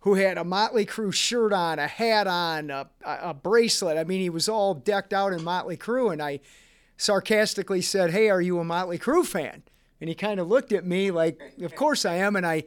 [0.00, 3.96] who had a Motley Crue shirt on, a hat on, a, a a bracelet.
[3.96, 6.40] I mean, he was all decked out in Motley Crue, and I
[6.96, 9.62] sarcastically said, "Hey, are you a Motley Crue fan?"
[10.00, 12.64] And he kind of looked at me like, "Of course I am," and I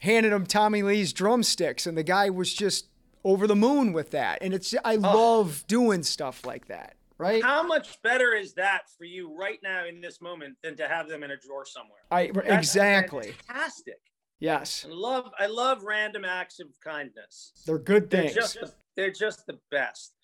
[0.00, 2.86] handed him Tommy Lee's drumsticks, and the guy was just
[3.24, 4.38] over the moon with that.
[4.42, 7.42] And it's I love doing stuff like that, right?
[7.42, 11.08] How much better is that for you right now in this moment than to have
[11.08, 11.98] them in a drawer somewhere?
[12.10, 13.32] I That's exactly.
[13.48, 14.00] fantastic.
[14.40, 17.52] Yes, I love I love random acts of kindness.
[17.66, 18.34] they're good They're things.
[18.34, 20.14] just the, they're just the best.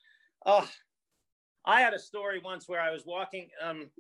[0.47, 0.69] Oh,
[1.67, 3.91] I had a story once where I was walking um,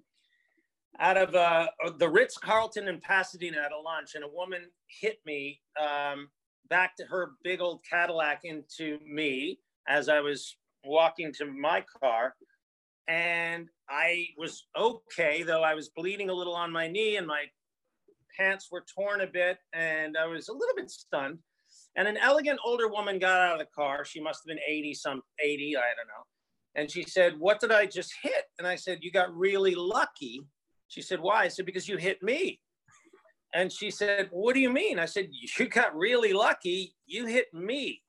[1.00, 1.66] out of uh,
[1.98, 6.28] the Ritz Carlton in Pasadena at a lunch, and a woman hit me um,
[6.68, 12.34] back to her big old Cadillac into me as I was walking to my car.
[13.08, 17.44] And I was okay, though I was bleeding a little on my knee and my
[18.38, 21.38] pants were torn a bit, and I was a little bit stunned.
[21.96, 24.04] And an elegant older woman got out of the car.
[24.04, 26.24] She must have been 80, some 80, I don't know.
[26.74, 28.44] And she said, What did I just hit?
[28.58, 30.40] And I said, You got really lucky.
[30.88, 31.44] She said, Why?
[31.44, 32.60] I said, Because you hit me.
[33.54, 34.98] And she said, What do you mean?
[34.98, 36.94] I said, You got really lucky.
[37.06, 38.02] You hit me.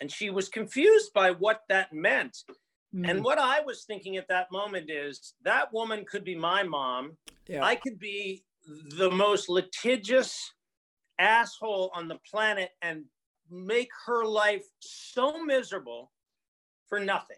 [0.00, 2.36] And she was confused by what that meant.
[2.94, 6.62] Mm, And what I was thinking at that moment is that woman could be my
[6.62, 7.16] mom.
[7.46, 7.64] yeah.
[7.64, 8.44] I could be
[8.96, 10.52] the most litigious
[11.18, 13.04] asshole on the planet and
[13.50, 16.10] make her life so miserable
[16.88, 17.36] for nothing,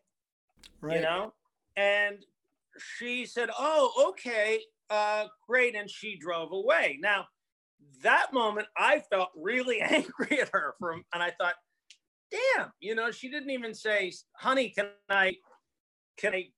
[0.81, 0.97] right.
[0.97, 1.33] you know?
[1.77, 2.25] And
[2.79, 4.61] she said, Oh, okay,
[4.91, 5.75] uh, great.
[5.75, 6.99] And she drove away.
[7.01, 7.27] Now,
[8.03, 11.55] that moment, I felt really angry at her from, and I thought,
[12.31, 15.37] damn, you know, she didn't even say, honey, can I,
[16.17, 16.49] can I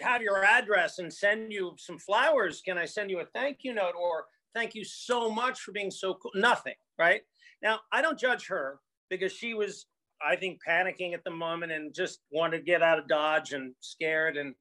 [0.00, 2.60] have your address and send you some flowers?
[2.60, 5.90] Can I send you a thank you note or thank you so much for being
[5.90, 6.32] so cool?
[6.34, 7.22] Nothing, right?
[7.62, 9.86] Now, I don't judge her because she was,
[10.26, 13.74] I think, panicking at the moment and just wanted to get out of Dodge and
[13.80, 14.54] scared and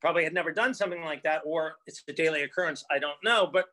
[0.00, 2.84] probably had never done something like that or it's a daily occurrence.
[2.90, 3.48] I don't know.
[3.50, 3.66] But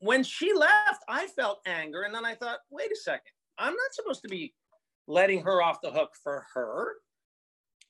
[0.00, 2.02] when she left, I felt anger.
[2.02, 4.54] And then I thought, wait a second, I'm not supposed to be
[5.06, 6.94] letting her off the hook for her.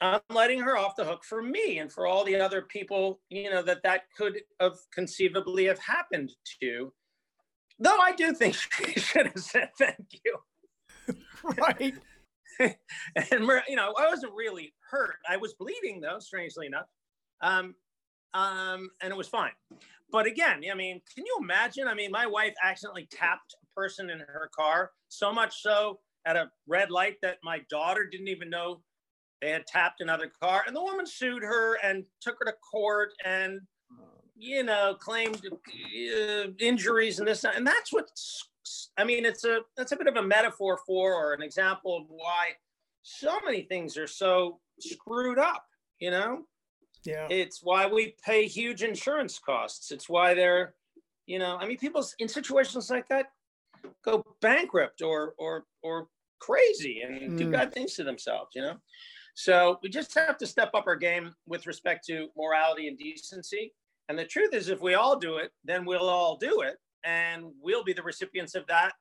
[0.00, 3.50] I'm letting her off the hook for me and for all the other people, you
[3.50, 6.92] know, that that could have conceivably have happened to.
[7.78, 8.54] Though I do think
[8.84, 11.16] she should have said thank you.
[11.58, 11.94] right.
[12.60, 15.16] and you know, I wasn't really hurt.
[15.28, 16.86] I was bleeding though, strangely enough.
[17.42, 17.74] Um,
[18.34, 19.52] um, and it was fine.
[20.12, 21.88] But again, I mean, can you imagine?
[21.88, 26.36] I mean, my wife accidentally tapped a person in her car, so much so at
[26.36, 28.82] a red light that my daughter didn't even know
[29.40, 30.64] they had tapped another car.
[30.66, 33.60] And the woman sued her and took her to court and,
[34.36, 37.44] you know, claimed uh, injuries and this.
[37.44, 38.10] And that's what,
[38.98, 42.04] I mean, it's a, that's a bit of a metaphor for, or an example of
[42.08, 42.50] why
[43.02, 45.64] so many things are so screwed up,
[46.00, 46.44] you know?
[47.04, 47.26] Yeah.
[47.30, 49.90] It's why we pay huge insurance costs.
[49.90, 50.74] It's why they're,
[51.26, 53.26] you know, I mean, people in situations like that
[54.04, 56.08] go bankrupt or or or
[56.38, 57.52] crazy and do Mm.
[57.52, 58.50] bad things to themselves.
[58.54, 58.76] You know,
[59.34, 63.72] so we just have to step up our game with respect to morality and decency.
[64.08, 67.44] And the truth is, if we all do it, then we'll all do it, and
[67.62, 68.92] we'll be the recipients of that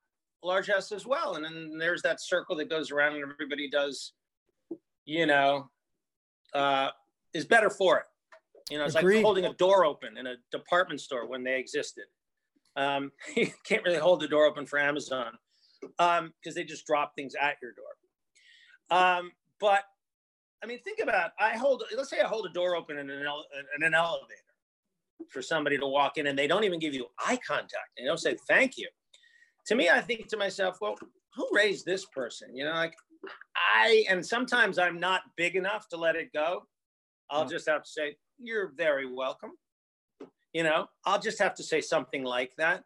[0.43, 1.35] largesse as well.
[1.35, 4.13] And then there's that circle that goes around, and everybody does,
[5.05, 5.69] you know,
[6.53, 6.91] uh,
[7.33, 8.05] is better for it.
[8.69, 9.17] You know, it's Agreed.
[9.17, 12.05] like holding a door open in a department store when they existed.
[12.75, 15.33] Um, you can't really hold the door open for Amazon
[15.81, 18.97] because they just drop things at your door.
[18.97, 19.83] Um, but
[20.63, 21.31] I mean, think about it.
[21.39, 21.83] I hold.
[21.95, 24.35] Let's say I hold a door open in an, ele- in an elevator
[25.29, 27.91] for somebody to walk in, and they don't even give you eye contact.
[27.97, 28.87] They don't say thank you.
[29.67, 30.95] To me, I think to myself, well,
[31.35, 32.55] who raised this person?
[32.55, 32.95] You know, like
[33.55, 34.05] I.
[34.09, 36.63] And sometimes I'm not big enough to let it go.
[37.29, 39.51] I'll just have to say, "You're very welcome."
[40.53, 42.83] You know, I'll just have to say something like that.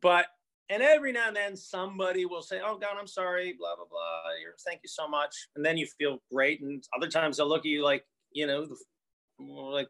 [0.00, 0.26] But
[0.70, 4.22] and every now and then somebody will say, "Oh God, I'm sorry," blah blah blah.
[4.40, 6.62] You're, thank you so much, and then you feel great.
[6.62, 8.66] And other times they'll look at you like, you know,
[9.38, 9.88] like,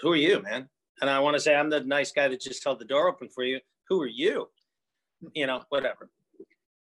[0.00, 0.68] who are you, man?
[1.00, 3.28] And I want to say, I'm the nice guy that just held the door open
[3.28, 3.60] for you.
[3.88, 4.48] Who are you?
[5.34, 6.10] You know, whatever.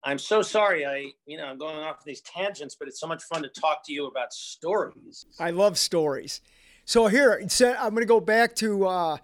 [0.08, 0.86] I'm so sorry.
[0.86, 3.84] I, you know, I'm going off these tangents, but it's so much fun to talk
[3.88, 5.26] to you about stories.
[5.38, 6.40] I love stories.
[6.86, 9.18] So here, I'm going to go back to uh,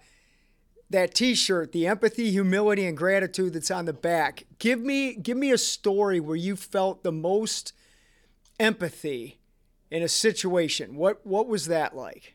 [0.90, 4.44] that T-shirt, the empathy, humility, and gratitude that's on the back.
[4.58, 7.72] Give me, give me a story where you felt the most
[8.60, 9.38] empathy
[9.90, 10.96] in a situation.
[10.96, 12.34] What, what was that like?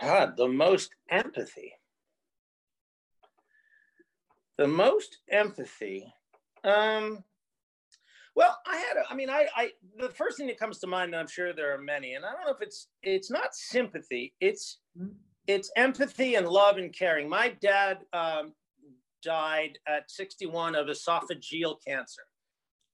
[0.00, 1.74] God, the most empathy.
[4.56, 6.14] The most empathy.
[6.68, 7.24] Um,
[8.36, 11.12] well, I had, a, I mean, I, I, the first thing that comes to mind,
[11.12, 14.34] and I'm sure there are many, and I don't know if it's, it's not sympathy,
[14.40, 14.78] it's,
[15.46, 17.28] it's empathy and love and caring.
[17.28, 18.52] My dad um,
[19.24, 22.22] died at 61 of esophageal cancer.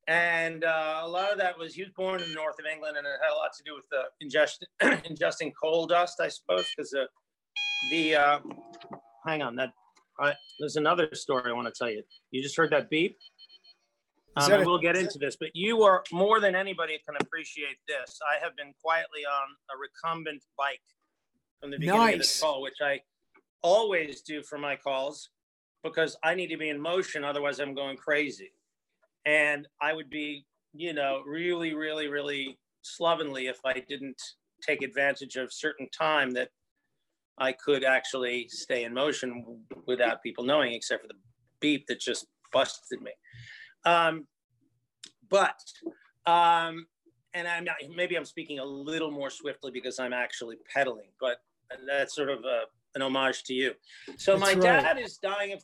[0.07, 2.97] And uh, a lot of that was he was born in the north of England,
[2.97, 6.67] and it had a lot to do with the ingestion, ingesting coal dust, I suppose,
[6.77, 7.07] because the
[7.91, 8.39] the uh,
[9.27, 9.71] hang on that
[10.59, 12.03] there's another story I want to tell you.
[12.31, 13.17] You just heard that beep.
[14.37, 18.19] Um, that we'll get into this, but you are more than anybody can appreciate this.
[18.29, 20.81] I have been quietly on a recumbent bike
[21.61, 22.15] from the beginning nice.
[22.15, 23.01] of this call, which I
[23.63, 25.31] always do for my calls
[25.85, 27.23] because I need to be in motion.
[27.23, 28.51] Otherwise, I'm going crazy.
[29.25, 34.21] And I would be, you know, really, really, really slovenly if I didn't
[34.63, 36.49] take advantage of certain time that
[37.39, 41.15] I could actually stay in motion without people knowing, except for the
[41.61, 43.13] beep that just busted me.
[43.85, 44.27] Um,
[45.29, 45.61] but
[46.27, 46.87] um,
[47.35, 51.39] and I'm not, maybe I'm speaking a little more swiftly because I'm actually pedaling, but
[51.87, 52.63] that's sort of a,
[52.95, 53.73] an homage to you.
[54.17, 54.83] So that's my right.
[54.83, 55.63] dad is dying of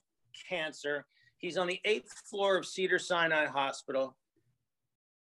[0.48, 1.06] cancer.
[1.38, 4.16] He's on the eighth floor of Cedars-Sinai Hospital.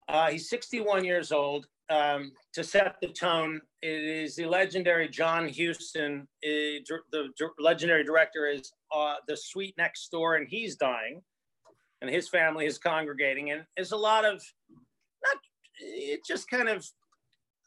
[0.08, 1.68] Uh, he's 61 years old.
[1.90, 6.28] Um, to set the tone, it is the legendary John Huston.
[6.42, 7.30] It, the
[7.60, 11.22] legendary director is uh, the suite next door, and he's dying
[12.02, 14.42] and his family is congregating, and there's a lot of
[15.24, 15.38] not.
[15.80, 16.88] It just kind of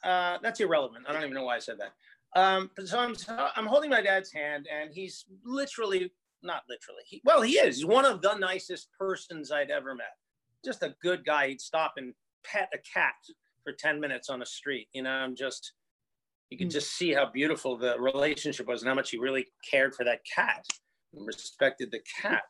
[0.05, 1.07] uh, that's irrelevant.
[1.09, 1.93] I don't even know why I said that.
[2.39, 3.15] Um, so I'm
[3.57, 6.13] I'm holding my dad's hand, and he's literally
[6.43, 7.03] not literally.
[7.07, 7.77] He, well, he is.
[7.77, 10.17] He's one of the nicest persons I'd ever met.
[10.65, 11.49] Just a good guy.
[11.49, 12.15] He'd stop and
[12.45, 13.15] pet a cat
[13.65, 14.89] for 10 minutes on the street.
[14.93, 15.73] You know, I'm just,
[16.51, 16.73] you can hmm.
[16.73, 20.21] just see how beautiful the relationship was and how much he really cared for that
[20.25, 20.65] cat
[21.15, 22.45] and respected the cat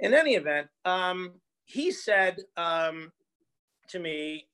[0.00, 1.32] in any event, um,
[1.64, 3.12] he said um,
[3.88, 4.46] to me,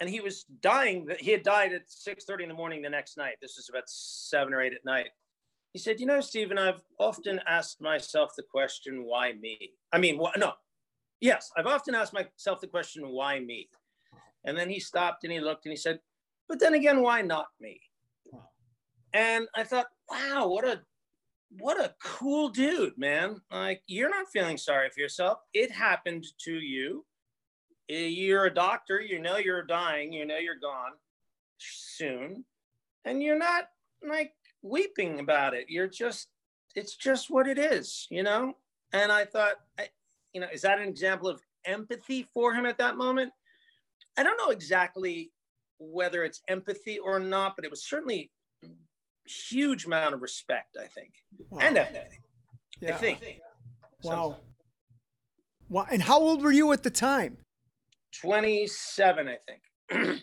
[0.00, 1.08] and he was dying.
[1.18, 3.36] He had died at six thirty in the morning the next night.
[3.40, 5.10] This was about seven or eight at night.
[5.72, 9.72] He said, "You know, Stephen, I've often asked myself the question, why me?
[9.92, 10.52] I mean, wh- no,
[11.20, 13.68] yes, I've often asked myself the question, why me?
[14.44, 16.00] And then he stopped and he looked and he said,
[16.48, 17.80] but then again, why not me?
[19.12, 20.80] And I thought, wow, what a
[21.58, 23.40] what a cool dude, man.
[23.50, 25.38] Like, you're not feeling sorry for yourself.
[25.52, 27.04] It happened to you.
[27.88, 29.00] Eh, you're a doctor.
[29.00, 30.12] You know you're dying.
[30.12, 30.92] You know you're gone
[31.58, 32.44] soon.
[33.04, 33.68] And you're not
[34.06, 34.32] like
[34.62, 35.66] weeping about it.
[35.68, 36.28] You're just,
[36.76, 38.54] it's just what it is, you know?
[38.92, 39.88] And I thought, I,
[40.32, 43.32] you know, is that an example of empathy for him at that moment?
[44.16, 45.32] I don't know exactly
[45.78, 48.30] whether it's empathy or not, but it was certainly
[49.26, 51.12] huge amount of respect, I think,
[51.50, 51.60] wow.
[51.62, 52.18] and empathy.
[52.80, 52.94] Yeah.
[52.94, 53.40] I think.
[54.02, 54.38] Wow.
[55.68, 55.86] Wow.
[55.90, 57.38] And how old were you at the time?
[58.20, 60.22] 27, I think.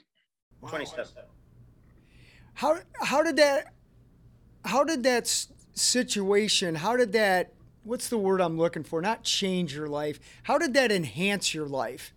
[0.68, 1.14] 27.
[2.56, 3.74] How how did that
[4.66, 5.28] how did that
[5.74, 9.02] situation, how did that what's the word I'm looking for?
[9.02, 10.20] Not change your life.
[10.44, 12.14] How did that enhance your life?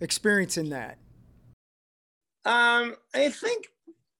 [0.00, 0.98] Experiencing that?
[2.44, 3.68] Um, I think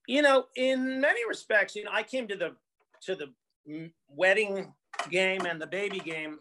[0.07, 2.55] you know, in many respects, you know, I came to the
[3.03, 4.73] to the wedding
[5.09, 6.39] game and the baby game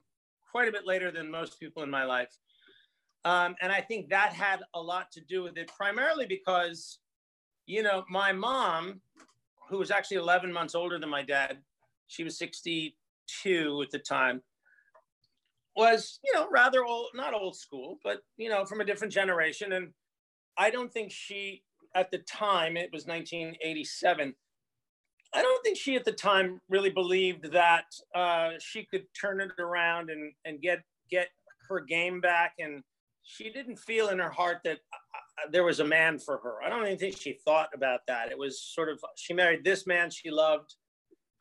[0.51, 2.37] quite a bit later than most people in my life.
[3.25, 6.99] Um, and I think that had a lot to do with it, primarily because,
[7.67, 9.01] you know, my mom,
[9.69, 11.59] who was actually 11 months older than my dad,
[12.07, 14.43] she was 62 at the time,
[15.75, 19.73] was, you know, rather old, not old school, but, you know, from a different generation.
[19.73, 19.93] And
[20.59, 21.63] I don't think she
[21.95, 24.35] at the time, it was 1987.
[25.35, 29.51] I don't think she at the time really believed that uh, she could turn it
[29.59, 30.81] around and, and get
[31.11, 31.29] get
[31.69, 32.55] her game back.
[32.59, 32.83] And
[33.25, 36.63] she didn't feel in her heart that uh, uh, there was a man for her.
[36.65, 38.31] I don't even think she thought about that.
[38.31, 40.75] It was sort of she married this man she loved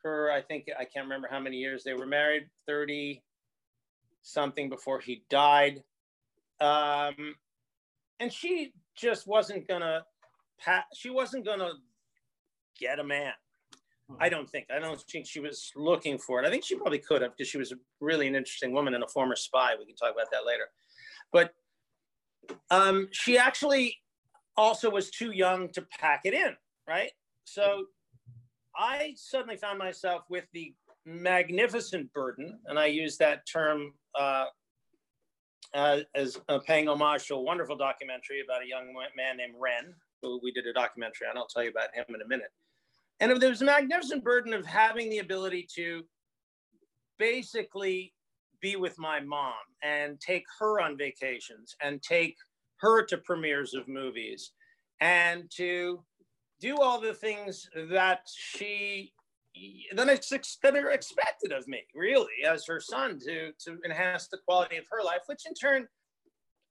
[0.02, 3.22] for I think I can't remember how many years they were married, 30
[4.22, 5.82] something before he died.
[6.60, 7.36] Um,
[8.20, 10.04] and she just wasn't gonna
[10.60, 11.72] Pat, she wasn't going to
[12.78, 13.32] get a man.
[14.08, 14.16] Hmm.
[14.20, 14.66] I don't think.
[14.74, 16.46] I don't think she was looking for it.
[16.46, 19.08] I think she probably could have because she was really an interesting woman and a
[19.08, 19.74] former spy.
[19.78, 20.68] We can talk about that later.
[21.32, 21.54] But
[22.70, 23.96] um, she actually
[24.56, 26.54] also was too young to pack it in,
[26.86, 27.10] right?
[27.44, 27.86] So
[28.76, 30.74] I suddenly found myself with the
[31.06, 34.46] magnificent burden, and I use that term uh,
[35.74, 39.94] uh, as uh, paying homage to a wonderful documentary about a young man named Ren,
[40.24, 41.36] who we did a documentary on.
[41.36, 42.50] I'll tell you about him in a minute.
[43.20, 46.02] And there was a magnificent burden of having the ability to
[47.18, 48.12] basically
[48.60, 49.52] be with my mom
[49.82, 52.36] and take her on vacations and take
[52.80, 54.52] her to premieres of movies
[55.00, 56.02] and to
[56.60, 59.12] do all the things that she
[59.94, 60.30] then it's
[60.62, 64.84] that are expected of me really as her son to to enhance the quality of
[64.90, 65.86] her life which in turn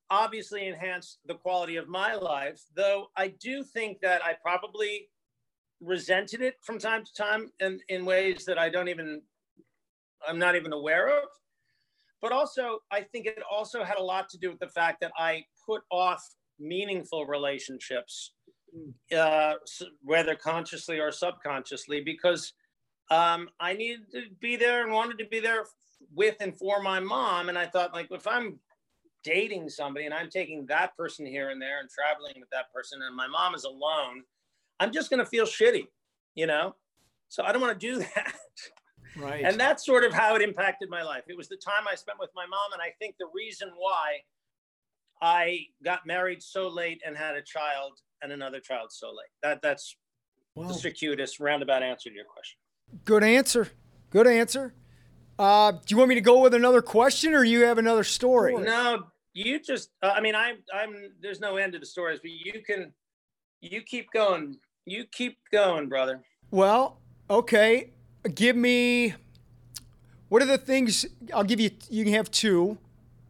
[0.09, 5.07] obviously enhanced the quality of my life though i do think that i probably
[5.81, 9.21] resented it from time to time in, in ways that i don't even
[10.27, 11.25] i'm not even aware of
[12.21, 15.11] but also i think it also had a lot to do with the fact that
[15.17, 16.23] i put off
[16.59, 18.33] meaningful relationships
[19.15, 19.53] uh,
[20.01, 22.53] whether consciously or subconsciously because
[23.11, 25.65] um, I needed to be there and wanted to be there
[26.15, 27.49] with and for my mom.
[27.49, 28.59] And I thought, like, if I'm
[29.23, 33.01] dating somebody and I'm taking that person here and there and traveling with that person,
[33.01, 34.23] and my mom is alone,
[34.79, 35.87] I'm just going to feel shitty,
[36.35, 36.75] you know?
[37.29, 38.35] So I don't want to do that.
[39.15, 39.43] Right.
[39.43, 41.23] And that's sort of how it impacted my life.
[41.27, 42.73] It was the time I spent with my mom.
[42.73, 44.19] And I think the reason why
[45.21, 49.29] I got married so late and had a child and another child so late.
[49.41, 49.95] That that's
[50.55, 50.67] wow.
[50.67, 52.57] the circuitous roundabout answer to your question.
[53.05, 53.69] Good answer.
[54.09, 54.73] Good answer.
[55.39, 58.55] Uh, do you want me to go with another question, or you have another story?
[58.55, 59.89] No, you just.
[60.01, 60.57] Uh, I mean, I'm.
[60.73, 61.11] I'm.
[61.21, 62.93] There's no end to the stories, but you can.
[63.61, 64.57] You keep going.
[64.85, 66.21] You keep going, brother.
[66.51, 67.91] Well, okay.
[68.35, 69.13] Give me.
[70.29, 71.05] What are the things?
[71.33, 71.71] I'll give you.
[71.89, 72.77] You can have two.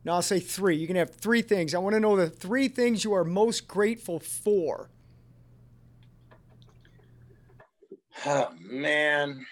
[0.06, 0.76] Now I'll say three.
[0.76, 1.74] You can have three things.
[1.74, 4.90] I want to know the three things you are most grateful for.
[8.26, 9.46] Oh man.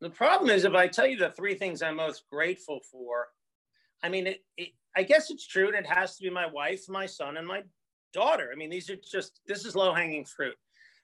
[0.00, 3.28] The problem is if I tell you the three things I'm most grateful for,
[4.02, 6.84] I mean it, it I guess it's true and it has to be my wife,
[6.88, 7.62] my son, and my
[8.12, 8.50] daughter.
[8.52, 10.56] I mean, these are just this is low-hanging fruit.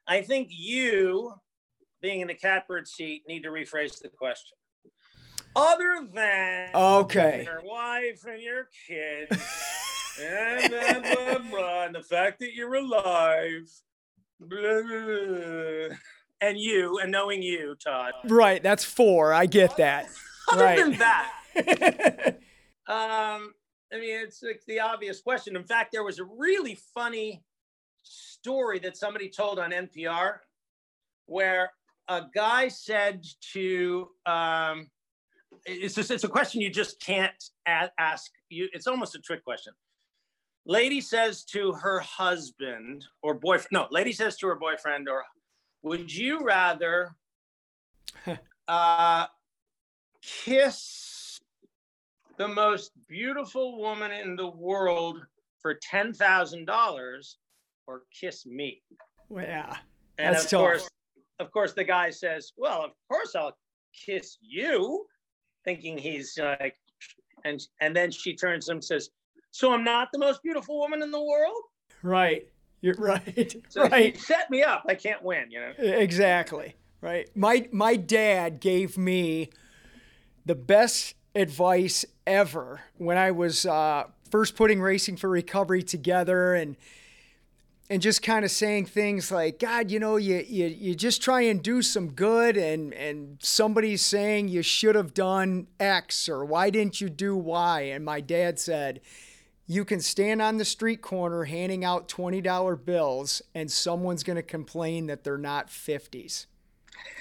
[0.09, 1.33] I think you,
[2.01, 4.57] being in the catbird seat, need to rephrase the question
[5.57, 9.43] other than okay your wife and your kids
[10.23, 13.71] and blah, blah, blah, and the fact that you're alive
[14.39, 15.97] blah, blah,
[16.43, 20.07] and you and knowing you todd right that's four i get that
[20.53, 20.79] other right.
[20.79, 22.39] than that
[22.87, 23.55] um
[23.93, 25.57] i mean it's like the obvious question.
[25.57, 27.43] In fact there was a really funny
[28.03, 30.39] story that somebody told on npr
[31.27, 31.71] where
[32.09, 34.89] a guy said to um,
[35.65, 38.31] it's just it's a question you just can't ask.
[38.49, 39.73] You it's almost a trick question.
[40.65, 45.25] Lady says to her husband or boyfriend no lady says to her boyfriend or
[45.83, 47.15] would you rather
[48.69, 49.27] uh,
[50.23, 51.16] kiss
[52.39, 55.25] the most beautiful woman in the world
[55.61, 57.35] for $10,000
[57.87, 58.83] or kiss me?
[59.29, 59.77] Well, yeah.
[60.19, 60.61] And of tough.
[60.61, 60.89] course,
[61.41, 63.57] of course, the guy says, well, of course I'll
[64.05, 65.07] kiss you
[65.65, 66.77] thinking he's like,
[67.45, 69.11] and and then she turns him and says,
[69.51, 71.63] "So I'm not the most beautiful woman in the world."
[72.03, 72.49] Right.
[72.81, 73.55] You're right.
[73.69, 74.19] So right.
[74.19, 74.85] Set me up.
[74.89, 75.51] I can't win.
[75.51, 75.73] You know.
[75.79, 76.75] Exactly.
[77.03, 77.29] Right.
[77.37, 79.51] My my dad gave me
[80.47, 86.77] the best advice ever when I was uh, first putting Racing for Recovery together and
[87.89, 91.43] and just kind of saying things like, God, you know, you, you, you just try
[91.43, 96.71] and do some good, and, and somebody's saying you should have done X or why
[96.71, 97.83] didn't you do Y?
[97.83, 99.01] And my dad said,
[99.69, 104.43] You can stand on the street corner handing out $20 bills, and someone's going to
[104.43, 106.47] complain that they're not 50s.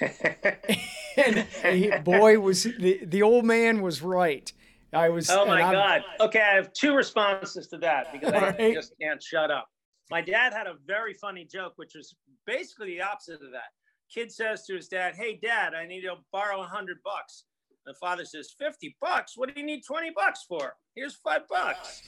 [1.16, 4.52] and he, boy, was the, the old man was right.
[4.92, 5.28] I was.
[5.30, 6.02] Oh my God.
[6.20, 8.74] Okay, I have two responses to that because I right?
[8.74, 9.68] just can't shut up.
[10.10, 12.14] My dad had a very funny joke, which was
[12.46, 13.72] basically the opposite of that.
[14.12, 17.44] Kid says to his dad, "Hey, Dad, I need to borrow a hundred bucks."
[17.86, 19.34] The father says, 50 bucks?
[19.36, 20.74] What do you need 20 bucks for?
[20.96, 22.02] Here's five bucks.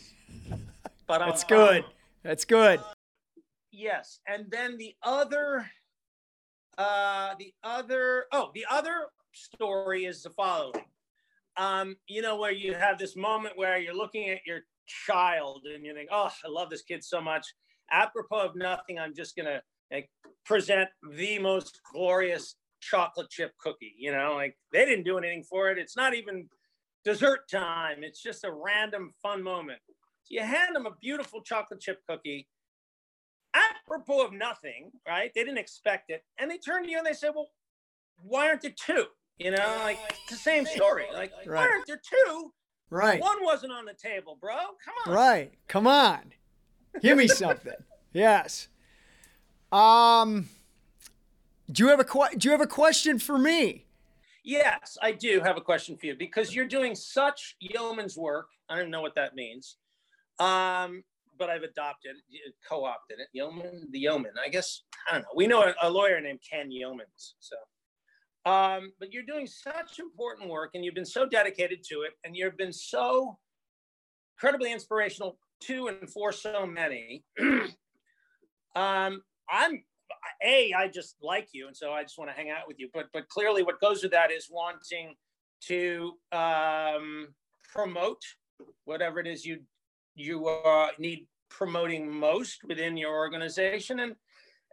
[1.06, 1.84] But That's um, um, good.
[2.24, 2.80] That's good.
[3.70, 4.18] Yes.
[4.26, 5.70] And then the other,
[6.78, 10.84] uh, the other, oh, the other story is the following.
[11.56, 15.84] Um, you know, where you have this moment where you're looking at your child and
[15.84, 17.44] you think, oh, I love this kid so much
[17.90, 20.10] apropos of nothing, I'm just gonna like,
[20.44, 23.94] present the most glorious chocolate chip cookie.
[23.98, 25.78] You know, like they didn't do anything for it.
[25.78, 26.48] It's not even
[27.04, 28.02] dessert time.
[28.02, 29.80] It's just a random fun moment.
[30.24, 32.46] So you hand them a beautiful chocolate chip cookie,
[33.86, 35.32] apropos of nothing, right?
[35.34, 37.48] They didn't expect it, and they turned to you and they said, "Well,
[38.22, 39.06] why aren't there two?
[39.38, 41.04] You know, like it's the same story.
[41.12, 42.52] Like, why aren't there two?
[42.90, 43.20] Right.
[43.20, 44.56] One wasn't on the table, bro.
[44.56, 45.12] Come on.
[45.14, 45.52] Right.
[45.68, 46.32] Come on.
[47.02, 47.74] Give me something.
[48.12, 48.68] yes.
[49.70, 50.48] Um
[51.70, 53.84] do you have a que- do you have a question for me?
[54.42, 58.48] Yes, I do have a question for you because you're doing such yeoman's work.
[58.70, 59.76] I don't know what that means.
[60.38, 61.04] Um,
[61.38, 62.16] but I've adopted,
[62.68, 63.28] co-opted it.
[63.32, 64.32] Yeoman, the yeoman.
[64.44, 65.28] I guess I don't know.
[65.34, 67.34] We know a, a lawyer named Ken Yeomans.
[67.38, 67.56] So,
[68.50, 72.36] um, but you're doing such important work, and you've been so dedicated to it, and
[72.36, 73.38] you've been so
[74.36, 77.24] incredibly inspirational to and for so many.
[78.76, 79.82] um, I'm
[80.42, 82.88] a i just like you and so i just want to hang out with you
[82.94, 85.14] but but clearly what goes with that is wanting
[85.60, 87.28] to um,
[87.72, 88.22] promote
[88.84, 89.58] whatever it is you
[90.18, 94.14] you uh, need promoting most within your organization and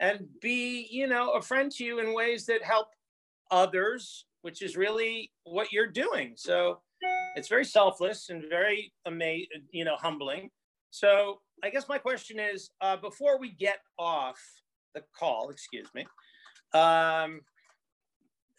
[0.01, 2.87] and be you know a friend to you in ways that help
[3.51, 6.79] others which is really what you're doing so
[7.35, 10.49] it's very selfless and very amazing you know humbling
[10.91, 14.39] so i guess my question is uh, before we get off
[14.95, 16.01] the call, excuse me.
[16.73, 17.41] Um,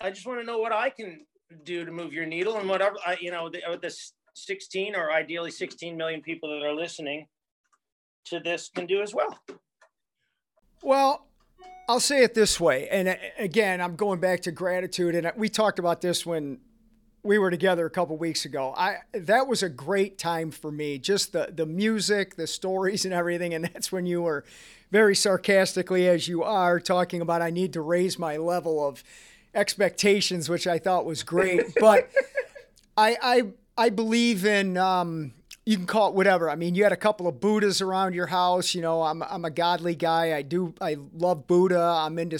[0.00, 1.26] I just want to know what I can
[1.64, 3.94] do to move your needle and whatever I, you know, the, uh, the
[4.36, 7.26] 16 or ideally 16 million people that are listening
[8.26, 9.38] to this can do as well.
[10.82, 11.26] Well,
[11.88, 15.48] I'll say it this way, and uh, again, I'm going back to gratitude, and we
[15.48, 16.58] talked about this when
[17.22, 18.74] we were together a couple weeks ago.
[18.76, 20.98] I that was a great time for me.
[20.98, 23.54] Just the the music, the stories, and everything.
[23.54, 24.44] And that's when you were
[24.90, 29.02] very sarcastically, as you are, talking about I need to raise my level of
[29.54, 31.74] expectations, which I thought was great.
[31.80, 32.10] but
[32.96, 33.42] I I
[33.76, 34.76] I believe in.
[34.76, 35.32] Um,
[35.64, 36.48] you can call it whatever.
[36.48, 38.74] I mean, you had a couple of Buddhas around your house.
[38.74, 40.36] You know, I'm I'm a godly guy.
[40.36, 41.80] I do I love Buddha.
[41.80, 42.38] I'm into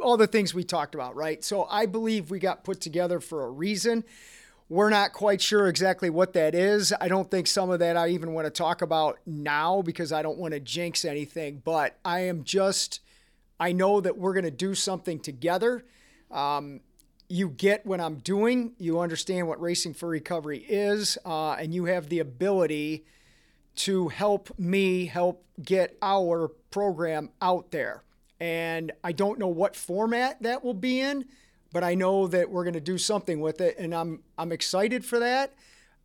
[0.00, 1.44] all the things we talked about, right?
[1.44, 4.04] So I believe we got put together for a reason.
[4.68, 6.92] We're not quite sure exactly what that is.
[7.00, 10.22] I don't think some of that I even want to talk about now because I
[10.22, 12.98] don't want to jinx anything, but I am just,
[13.60, 15.84] I know that we're going to do something together.
[16.32, 16.80] Um,
[17.28, 21.86] you get what I'm doing, you understand what Racing for Recovery is, uh, and you
[21.86, 23.04] have the ability
[23.76, 28.02] to help me help get our program out there
[28.40, 31.26] and I don't know what format that will be in,
[31.72, 35.04] but I know that we're going to do something with it, and I'm I'm excited
[35.04, 35.54] for that.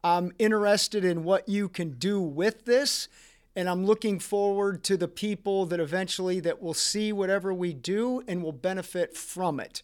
[0.04, 3.08] I'm interested in what you can do with this,
[3.56, 8.24] and I'm looking forward to the people that eventually that will see whatever we do
[8.28, 9.84] and will benefit from it.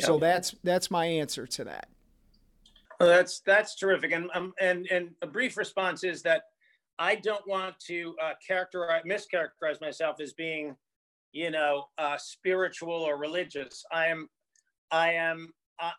[0.00, 0.06] Yep.
[0.06, 1.88] So that's that's my answer to that.
[3.00, 6.42] Well, that's that's terrific, and um, and and a brief response is that
[6.98, 10.76] I don't want to uh, characterize mischaracterize myself as being
[11.32, 13.84] you know, uh, spiritual or religious.
[13.92, 14.28] I am,
[14.90, 15.90] I am, uh,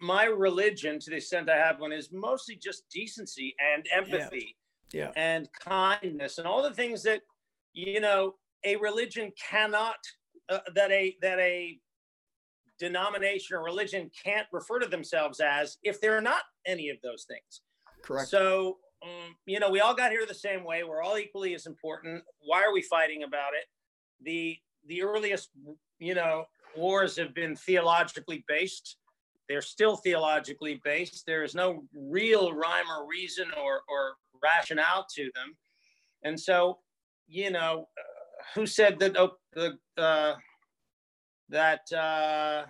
[0.00, 4.56] my religion, to the extent I have one, is mostly just decency and empathy
[4.92, 5.04] yeah.
[5.04, 5.10] Yeah.
[5.16, 7.22] and kindness and all the things that,
[7.72, 8.34] you know,
[8.64, 9.96] a religion cannot,
[10.48, 11.78] uh, that a, that a
[12.78, 17.62] denomination or religion can't refer to themselves as if they're not any of those things.
[18.02, 18.28] Correct.
[18.28, 20.84] So, um, you know, we all got here the same way.
[20.84, 22.22] We're all equally as important.
[22.40, 23.66] Why are we fighting about it?
[24.22, 24.56] the
[24.86, 25.50] the earliest
[25.98, 26.44] you know
[26.76, 28.96] wars have been theologically based
[29.48, 35.24] they're still theologically based there is no real rhyme or reason or or rationale to
[35.34, 35.56] them
[36.24, 36.78] and so
[37.26, 40.34] you know uh, who said that oh, the uh,
[41.48, 42.64] that uh,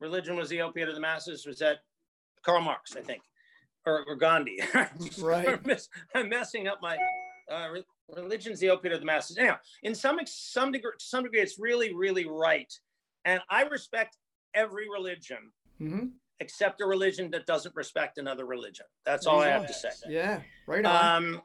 [0.00, 1.78] religion was the opiate of the masses was that
[2.44, 3.22] Karl Marx I think
[3.84, 4.58] or, or Gandhi
[5.18, 6.96] right I'm, mess, I'm messing up my
[7.50, 7.68] uh,
[8.14, 9.38] religion's the opiate of the masses.
[9.38, 12.72] Anyhow, in some some degree, some degree, it's really, really right.
[13.24, 14.16] And I respect
[14.54, 15.38] every religion,
[15.80, 16.06] mm-hmm.
[16.40, 18.86] except a religion that doesn't respect another religion.
[19.04, 19.90] That's all I have to say.
[20.08, 21.24] Yeah, right on.
[21.24, 21.42] Um,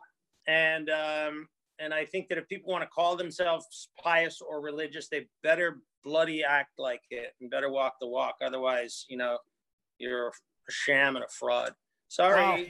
[0.47, 1.47] and um,
[1.79, 5.79] and I think that if people want to call themselves pious or religious, they better
[6.03, 8.35] bloody act like it and better walk the walk.
[8.43, 9.37] Otherwise, you know,
[9.97, 11.73] you're a sham and a fraud.
[12.07, 12.41] Sorry.
[12.41, 12.65] Wow.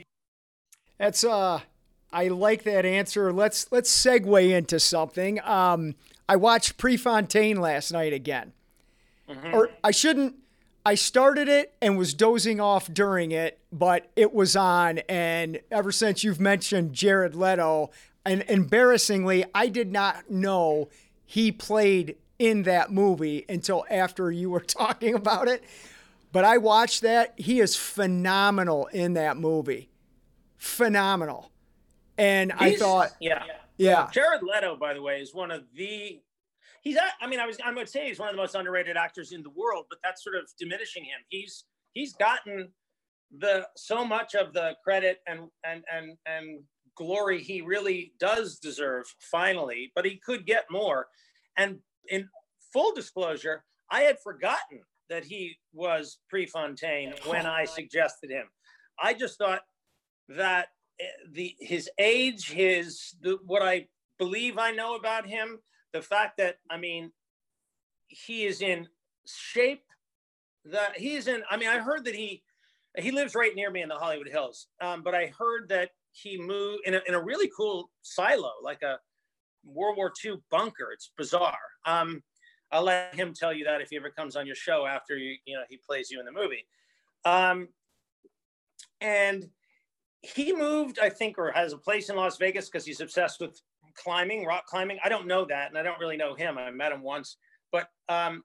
[0.98, 1.60] That's uh
[2.12, 3.32] I like that answer.
[3.32, 5.40] Let's let's segue into something.
[5.42, 5.94] Um,
[6.28, 8.52] I watched Prefontaine last night again,
[9.28, 9.54] mm-hmm.
[9.54, 10.36] or I shouldn't.
[10.84, 14.98] I started it and was dozing off during it, but it was on.
[15.08, 17.90] And ever since you've mentioned Jared Leto,
[18.26, 20.88] and embarrassingly, I did not know
[21.24, 25.62] he played in that movie until after you were talking about it.
[26.32, 27.34] But I watched that.
[27.36, 29.90] He is phenomenal in that movie.
[30.56, 31.52] Phenomenal.
[32.18, 33.44] And He's, I thought, yeah,
[33.76, 34.08] yeah.
[34.12, 36.20] Jared Leto, by the way, is one of the.
[36.82, 39.32] he's I mean, I was I would say he's one of the most underrated actors
[39.32, 41.20] in the world, but that's sort of diminishing him.
[41.28, 42.70] He's he's gotten
[43.38, 46.60] the so much of the credit and and and and
[46.96, 51.06] glory he really does deserve finally, but he could get more.
[51.56, 51.78] And
[52.08, 52.28] in
[52.72, 58.46] full disclosure, I had forgotten that he was Prefontaine when I suggested him.
[59.00, 59.62] I just thought
[60.28, 60.68] that
[61.00, 63.88] eh, the his age, his the, what I
[64.18, 65.58] believe I know about him,
[65.92, 67.12] the fact that I mean
[68.08, 68.88] he is in
[69.26, 69.84] shape
[70.64, 72.42] that he's in I mean I heard that he
[72.98, 74.66] he lives right near me in the Hollywood Hills.
[74.80, 78.82] Um, but I heard that he moved in a, in a really cool silo, like
[78.82, 78.98] a
[79.64, 80.90] World War II bunker.
[80.92, 81.56] It's bizarre.
[81.84, 82.22] Um,
[82.70, 85.36] I'll let him tell you that if he ever comes on your show after you,
[85.44, 86.66] you know, he plays you in the movie.
[87.24, 87.68] Um,
[89.00, 89.48] and
[90.22, 93.60] he moved, I think, or has a place in Las Vegas because he's obsessed with
[93.94, 94.98] climbing, rock climbing.
[95.04, 96.56] I don't know that, and I don't really know him.
[96.56, 97.36] I met him once,
[97.70, 98.42] but um,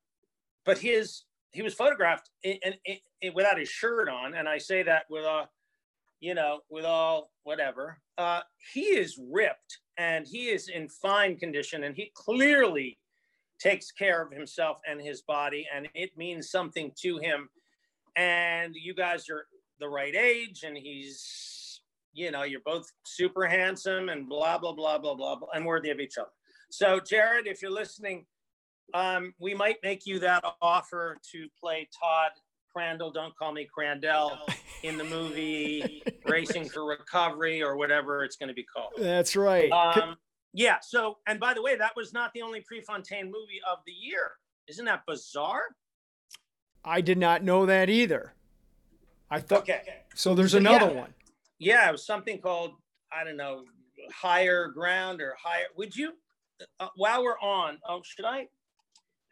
[0.65, 4.83] but his he was photographed in, in, in, without his shirt on, and I say
[4.83, 5.47] that with a,
[6.19, 7.99] you know, with all whatever.
[8.17, 8.41] Uh,
[8.73, 12.97] he is ripped and he is in fine condition, and he clearly
[13.59, 17.49] takes care of himself and his body, and it means something to him.
[18.15, 19.45] And you guys are
[19.79, 21.81] the right age, and he's,
[22.13, 25.89] you know, you're both super handsome and blah blah blah blah blah, blah and worthy
[25.89, 26.29] of each other.
[26.69, 28.25] So, Jared, if you're listening,
[28.93, 32.31] um, we might make you that offer to play Todd
[32.77, 34.37] Crandall, don't call me Crandell,
[34.83, 38.91] in the movie Racing for Recovery or whatever it's going to be called.
[38.99, 39.71] That's right.
[39.71, 40.15] Um,
[40.53, 40.77] yeah.
[40.81, 44.31] So, and by the way, that was not the only Prefontaine movie of the year.
[44.67, 45.63] Isn't that bizarre?
[46.83, 48.33] I did not know that either.
[49.29, 49.63] I thought.
[49.63, 49.81] Okay.
[50.15, 51.01] So there's another yeah.
[51.01, 51.13] one.
[51.59, 52.71] Yeah, it was something called
[53.11, 53.63] I don't know,
[54.13, 55.65] higher ground or higher.
[55.77, 56.13] Would you?
[56.79, 58.47] Uh, while we're on, oh, should I?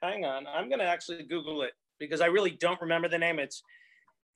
[0.02, 0.46] hang on.
[0.48, 3.40] I'm going to actually Google it because I really don't remember the name.
[3.40, 3.62] It's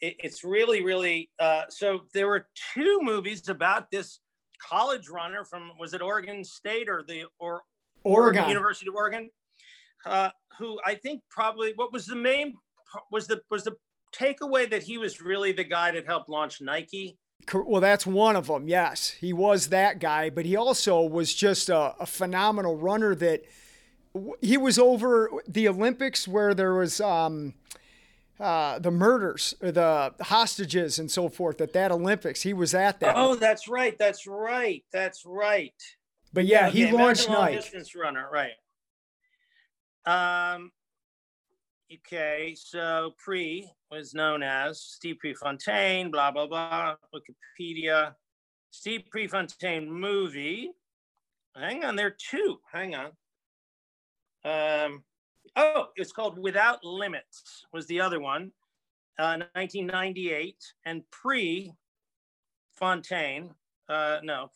[0.02, 1.30] it, it's really really.
[1.40, 4.20] Uh, so there were two movies about this
[4.60, 7.62] college runner from was it Oregon State or the or
[8.04, 9.30] Oregon University of Oregon,
[10.06, 12.54] uh, who I think probably what was the main
[13.12, 13.76] was the was the
[14.14, 17.18] takeaway that he was really the guy that helped launch Nike.
[17.54, 18.68] Well, that's one of them.
[18.68, 23.44] Yes, he was that guy, but he also was just a, a phenomenal runner that
[24.42, 27.54] he was over the Olympics where there was um,
[28.40, 31.60] uh, the murders, the hostages, and so forth.
[31.62, 33.16] At that Olympics, he was at that.
[33.18, 33.98] Oh, that's right.
[33.98, 34.84] That's right.
[34.92, 35.74] That's right.
[36.32, 37.56] But yeah, okay, he launched Nike.
[37.58, 38.52] Distance runner, right?
[40.06, 40.72] Um.
[41.92, 46.12] Okay, so Pre was known as Steve Prefontaine.
[46.12, 46.96] Blah blah blah.
[47.14, 48.14] Wikipedia.
[48.72, 50.72] Steve Prefontaine movie.
[51.56, 52.60] Hang on, there are two.
[52.72, 53.12] Hang on.
[54.46, 55.04] Um,
[55.56, 58.52] oh, it's called Without Limits was the other one,
[59.18, 61.74] uh, 1998, and pre
[62.74, 63.52] Fontaine,
[63.88, 64.50] uh, no,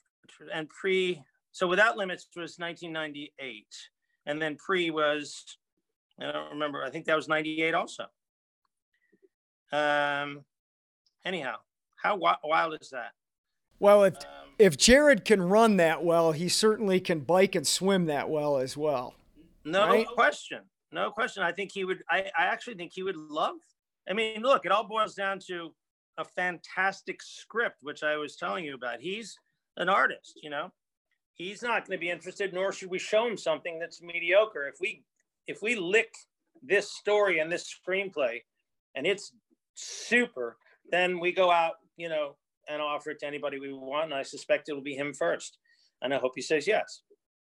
[0.54, 1.22] and pre.
[1.52, 3.66] So Without Limits was 1998,
[4.26, 5.58] and then pre was
[6.20, 6.84] I don't remember.
[6.84, 8.06] I think that was 98 also.
[9.72, 10.44] Um,
[11.26, 11.56] anyhow,
[12.02, 13.12] how wild is that?
[13.80, 14.22] Well, if um,
[14.60, 18.78] if Jared can run that well, he certainly can bike and swim that well as
[18.78, 19.16] well.
[19.66, 20.08] No right?
[20.08, 20.62] question.
[20.94, 21.42] No question.
[21.42, 22.04] I think he would.
[22.10, 23.56] I, I actually think he would love.
[24.08, 25.74] I mean, look, it all boils down to
[26.20, 29.02] a fantastic script, which I was telling you about.
[29.02, 29.36] He's
[29.78, 30.72] an artist, you know.
[31.34, 34.68] He's not going to be interested, nor should we show him something that's mediocre.
[34.68, 35.04] If we
[35.48, 36.14] if we lick
[36.62, 38.42] this story and this screenplay,
[38.94, 39.34] and it's
[39.74, 40.58] super,
[40.92, 42.36] then we go out, you know,
[42.70, 44.14] and offer it to anybody we want.
[44.14, 45.58] I suspect it'll be him first.
[46.04, 47.02] And I hope he says yes.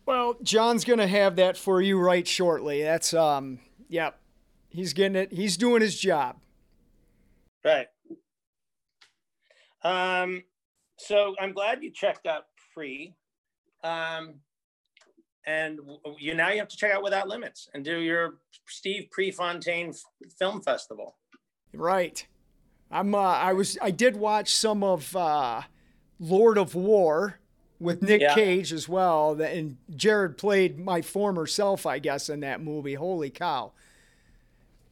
[0.06, 2.82] Well, John's going to have that for you right shortly.
[2.84, 4.20] That's um yep.
[4.70, 5.32] He's getting it.
[5.32, 6.38] He's doing his job.
[7.64, 7.88] Right.
[9.84, 10.44] Um
[10.98, 12.44] so I'm glad you checked out
[12.74, 13.16] Pre,
[13.84, 14.36] Um
[15.46, 15.80] and
[16.20, 19.94] you now you have to check out Without Limits and do your Steve Prefontaine
[20.38, 21.18] Film Festival.
[21.74, 22.26] Right.
[22.92, 25.62] I'm uh, I was I did watch some of uh
[26.20, 27.40] Lord of War
[27.82, 28.36] with Nick yeah.
[28.36, 29.42] Cage as well.
[29.42, 32.94] And Jared played my former self, I guess, in that movie.
[32.94, 33.72] Holy cow.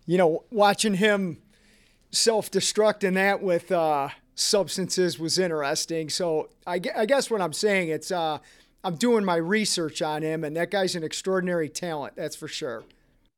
[0.08, 1.38] You know, watching him
[2.12, 6.10] self destruct in that with uh, substances was interesting.
[6.10, 8.40] So I, I, guess what I'm saying, it's uh,
[8.84, 12.16] I'm doing my research on him, and that guy's an extraordinary talent.
[12.16, 12.84] That's for sure.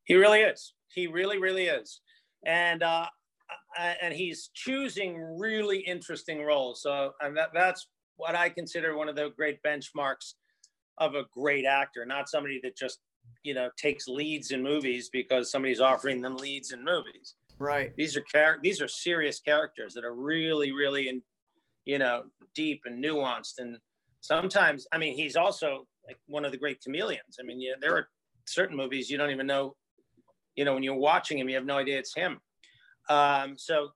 [0.05, 0.73] He really is.
[0.93, 1.99] He really, really is.
[2.45, 3.07] And, uh,
[4.01, 6.81] and he's choosing really interesting roles.
[6.81, 7.87] So and that, that's
[8.21, 10.35] what I consider one of the great benchmarks
[10.99, 12.99] of a great actor, not somebody that just
[13.43, 17.35] you know takes leads in movies because somebody's offering them leads in movies.
[17.57, 17.93] Right.
[17.97, 21.21] These are char- these are serious characters that are really really in,
[21.85, 23.77] you know deep and nuanced and
[24.21, 27.37] sometimes I mean he's also like one of the great chameleons.
[27.39, 28.07] I mean yeah, there are
[28.45, 29.75] certain movies you don't even know
[30.55, 32.39] you know when you're watching him you have no idea it's him.
[33.09, 33.89] Um, so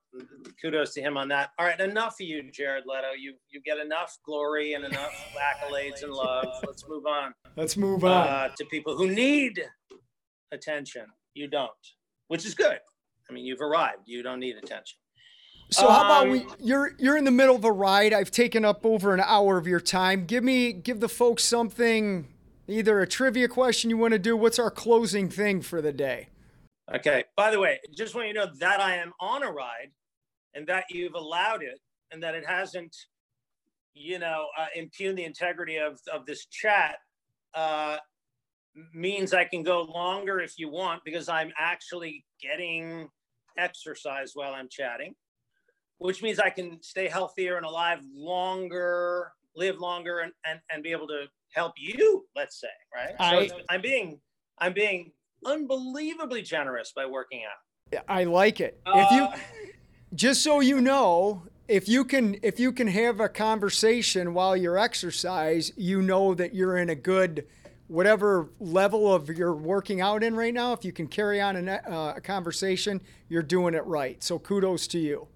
[0.60, 1.50] kudos to him on that.
[1.58, 3.12] All right, enough of you, Jared Leto.
[3.18, 6.46] You you get enough glory and enough accolades and love.
[6.66, 7.32] Let's move on.
[7.56, 9.62] Let's move on uh, to people who need
[10.52, 11.06] attention.
[11.34, 11.70] You don't,
[12.28, 12.78] which is good.
[13.28, 14.02] I mean, you've arrived.
[14.06, 14.98] You don't need attention.
[15.70, 16.40] So how about we?
[16.42, 18.12] Um, you're you're in the middle of a ride.
[18.12, 20.24] I've taken up over an hour of your time.
[20.24, 22.28] Give me give the folks something,
[22.68, 24.36] either a trivia question you want to do.
[24.36, 26.28] What's our closing thing for the day?
[26.94, 27.24] Okay.
[27.36, 29.90] By the way, just want you to know that I am on a ride,
[30.54, 31.80] and that you've allowed it,
[32.12, 32.94] and that it hasn't,
[33.94, 36.96] you know, uh, impugned the integrity of of this chat.
[37.54, 37.96] Uh,
[38.92, 43.08] means I can go longer if you want because I'm actually getting
[43.56, 45.14] exercise while I'm chatting,
[45.98, 50.92] which means I can stay healthier and alive longer, live longer, and and, and be
[50.92, 51.24] able to
[51.54, 52.26] help you.
[52.36, 53.14] Let's say, right?
[53.18, 54.20] I, so I'm being
[54.58, 55.12] I'm being
[55.44, 58.02] unbelievably generous by working out.
[58.08, 58.80] I like it.
[58.86, 59.36] Uh, if you uh,
[60.14, 64.78] just so you know, if you can if you can have a conversation while you're
[64.78, 67.46] exercise, you know that you're in a good
[67.88, 70.72] whatever level of you're working out in right now.
[70.72, 74.22] If you can carry on a, uh, a conversation, you're doing it right.
[74.22, 75.28] So kudos to you.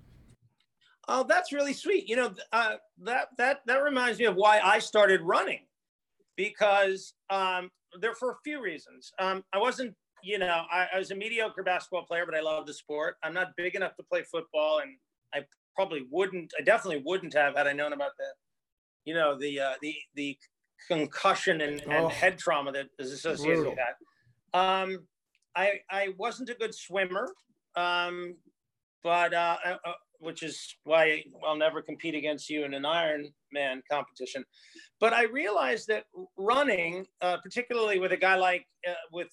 [1.08, 2.08] Oh, that's really sweet.
[2.08, 5.60] You know, uh, that that that reminds me of why I started running,
[6.36, 7.70] because um,
[8.00, 9.12] there for a few reasons.
[9.18, 12.66] Um, I wasn't, you know, I, I, was a mediocre basketball player, but I love
[12.66, 13.16] the sport.
[13.22, 14.96] I'm not big enough to play football, and
[15.34, 16.52] I probably wouldn't.
[16.58, 18.26] I definitely wouldn't have had I known about the,
[19.04, 20.36] you know, the uh, the the
[20.88, 23.72] concussion and, and oh, head trauma that is associated brutal.
[23.72, 24.58] with that.
[24.58, 25.06] Um,
[25.56, 27.28] I I wasn't a good swimmer,
[27.76, 28.36] um,
[29.02, 33.80] but uh, uh, uh which is why I'll never compete against you in an Ironman
[33.90, 34.44] competition.
[35.00, 36.04] But I realized that
[36.36, 39.28] running, uh, particularly with a guy like, uh, with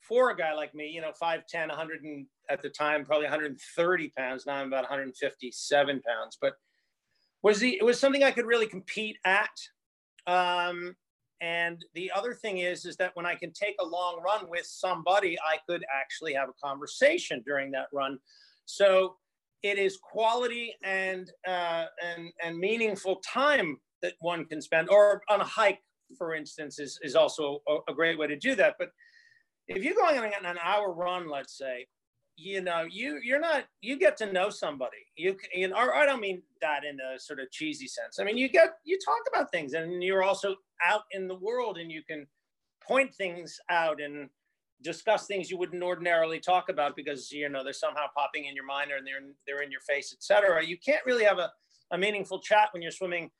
[0.00, 4.12] for a guy like me, you know, 5'10, 100 and at the time, probably 130
[4.16, 4.46] pounds.
[4.46, 6.54] Now I'm about 157 pounds, but
[7.42, 9.50] was the, it was something I could really compete at.
[10.26, 10.94] Um,
[11.40, 14.66] and the other thing is, is that when I can take a long run with
[14.66, 18.18] somebody, I could actually have a conversation during that run.
[18.66, 19.16] So
[19.64, 25.40] it is quality and uh, and and meaningful time that one can spend, or on
[25.40, 25.80] a hike,
[26.18, 28.74] for instance, is is also a, a great way to do that.
[28.78, 28.90] But
[29.66, 31.86] if you're going on an hour run, let's say,
[32.36, 34.98] you know, you you're not you get to know somebody.
[35.16, 35.34] You
[35.68, 38.18] know, or I don't mean that in a sort of cheesy sense.
[38.20, 40.56] I mean you get you talk about things, and you're also
[40.86, 42.26] out in the world, and you can
[42.86, 44.28] point things out and
[44.84, 48.66] discuss things you wouldn't ordinarily talk about because you know they're somehow popping in your
[48.66, 50.64] mind or they're in, they're in your face, etc.
[50.64, 51.50] You can't really have a,
[51.90, 53.30] a meaningful chat when you're swimming,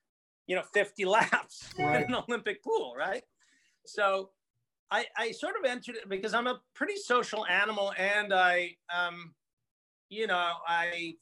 [0.46, 2.04] you know, 50 laps right.
[2.04, 3.22] in an Olympic pool, right?
[3.86, 4.30] So
[4.90, 9.34] I, I sort of entered it because I'm a pretty social animal and I, um,
[10.08, 11.14] you know, I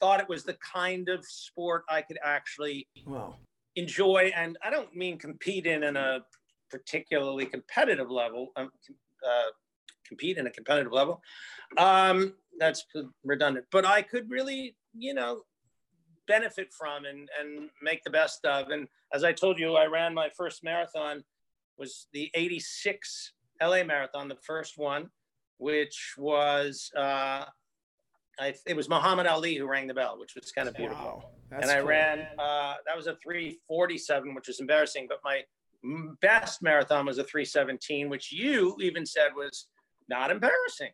[0.00, 3.36] thought it was the kind of sport I could actually wow.
[3.76, 4.32] enjoy.
[4.36, 6.20] And I don't mean compete in in a
[6.70, 8.52] particularly competitive level.
[8.56, 8.70] Um,
[9.26, 9.50] uh,
[10.06, 11.22] compete in a competitive level.
[11.78, 12.84] Um, that's
[13.24, 15.42] redundant, but I could really, you know,
[16.26, 18.70] benefit from and, and make the best of.
[18.70, 21.24] And as I told you, I ran my first marathon
[21.76, 25.10] was the 86 LA marathon, the first one,
[25.58, 27.44] which was, uh,
[28.38, 31.24] I, it was Muhammad Ali who rang the bell, which was kind of beautiful.
[31.50, 31.88] Wow, and I cool.
[31.88, 35.42] ran, uh, that was a 347, which was embarrassing, but my
[36.20, 39.68] best marathon was a 317, which you even said was
[40.08, 40.90] not embarrassing.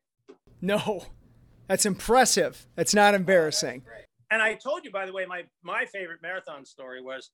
[0.61, 1.07] No,
[1.69, 2.67] that's impressive.
[2.77, 3.83] That's not embarrassing.
[4.31, 7.31] And I told you, by the way, my my favorite marathon story was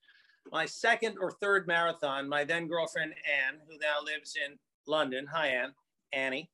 [0.52, 2.28] my second or third marathon.
[2.28, 4.56] My then girlfriend Anne, who now lives in
[4.86, 5.72] London, hi Anne,
[6.12, 6.50] Annie,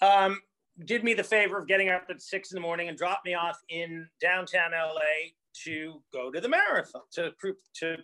[0.00, 0.40] um,
[0.84, 3.34] did me the favor of getting up at six in the morning and dropped me
[3.34, 5.30] off in downtown LA
[5.64, 7.32] to go to the marathon to
[7.74, 7.96] to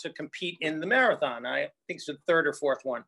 [0.00, 1.46] to compete in the marathon.
[1.46, 3.04] I think it's the third or fourth one.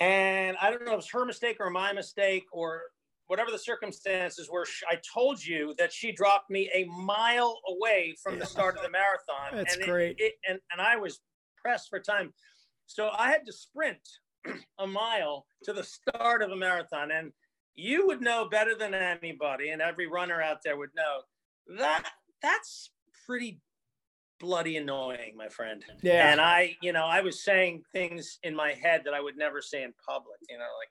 [0.00, 2.82] And I don't know if it's her mistake or my mistake or
[3.26, 4.66] whatever the circumstances were.
[4.88, 8.90] I told you that she dropped me a mile away from the start of the
[8.90, 9.52] marathon.
[9.52, 10.16] That's and great.
[10.18, 11.20] It, it, and, and I was
[11.62, 12.32] pressed for time.
[12.86, 14.00] So I had to sprint
[14.78, 17.10] a mile to the start of a marathon.
[17.10, 17.32] And
[17.74, 21.22] you would know better than anybody, and every runner out there would know
[21.78, 22.04] that
[22.40, 22.90] that's
[23.26, 23.60] pretty
[24.44, 25.82] bloody annoying, my friend.
[26.02, 26.30] Yeah.
[26.30, 29.62] And I, you know, I was saying things in my head that I would never
[29.62, 30.90] say in public, you know, like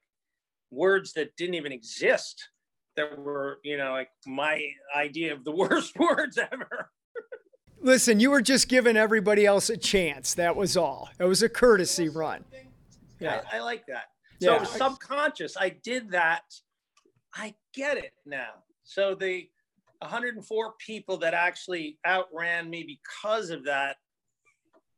[0.71, 2.49] words that didn't even exist
[2.95, 4.59] that were, you know, like my
[4.95, 6.89] idea of the worst words ever.
[7.79, 10.33] Listen, you were just giving everybody else a chance.
[10.33, 11.09] That was all.
[11.19, 12.43] It was a courtesy run.
[13.19, 13.41] Yeah.
[13.51, 14.05] I, I like that.
[14.41, 14.63] So Yeah.
[14.63, 15.55] subconscious.
[15.59, 16.43] I did that.
[17.35, 18.49] I get it now.
[18.83, 19.47] So the
[20.03, 23.97] 104 people that actually outran me because of that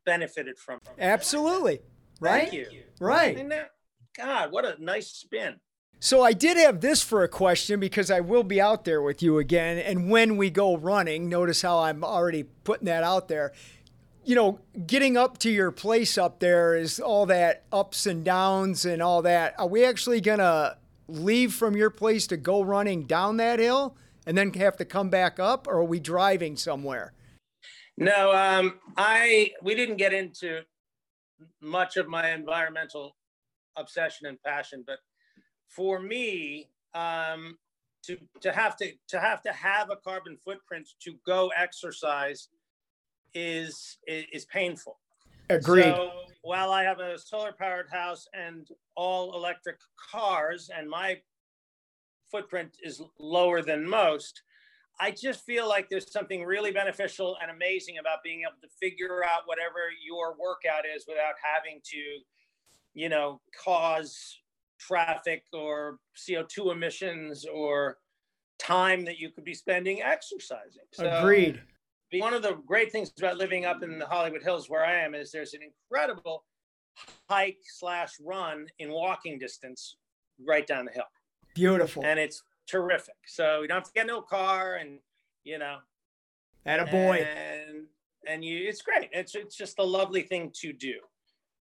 [0.05, 0.91] benefited from it.
[0.99, 1.79] Absolutely.
[2.19, 2.49] Right?
[2.49, 2.67] Thank you.
[2.99, 3.49] Right.
[3.49, 3.71] That-
[4.17, 5.59] God, what a nice spin.
[5.99, 9.23] So I did have this for a question because I will be out there with
[9.23, 9.77] you again.
[9.77, 13.53] And when we go running, notice how I'm already putting that out there.
[14.23, 18.85] You know, getting up to your place up there is all that ups and downs
[18.85, 19.55] and all that.
[19.59, 20.77] Are we actually going to
[21.07, 23.95] leave from your place to go running down that hill
[24.25, 25.67] and then have to come back up?
[25.67, 27.13] Or are we driving somewhere?
[27.97, 30.61] No, um, I we didn't get into
[31.61, 33.15] much of my environmental
[33.77, 34.99] obsession and passion, but
[35.67, 37.57] for me, um,
[38.03, 42.49] to to have to to have to have a carbon footprint to go exercise
[43.33, 44.99] is is, is painful.
[45.49, 45.83] Agreed.
[45.83, 46.11] So
[46.41, 49.77] while I have a solar powered house and all electric
[50.11, 51.19] cars, and my
[52.31, 54.41] footprint is lower than most,
[54.99, 59.23] I just feel like there's something really beneficial and amazing about being able to figure
[59.25, 61.97] out whatever your workout is without having to,
[62.93, 64.39] you know, cause
[64.79, 67.97] traffic or CO2 emissions or
[68.59, 70.83] time that you could be spending exercising.
[70.93, 71.61] So, Agreed.
[72.13, 75.13] one of the great things about living up in the Hollywood Hills where I am
[75.13, 76.45] is there's an incredible
[77.29, 79.97] hike slash run in walking distance
[80.45, 81.03] right down the hill,
[81.55, 82.05] Beautiful.
[82.05, 83.15] and it's terrific.
[83.25, 84.99] So you don't have to get no car, and
[85.43, 85.77] you know,
[86.65, 87.25] At a boy.
[87.25, 87.87] and
[88.27, 89.09] and you, it's great.
[89.11, 90.95] It's it's just a lovely thing to do.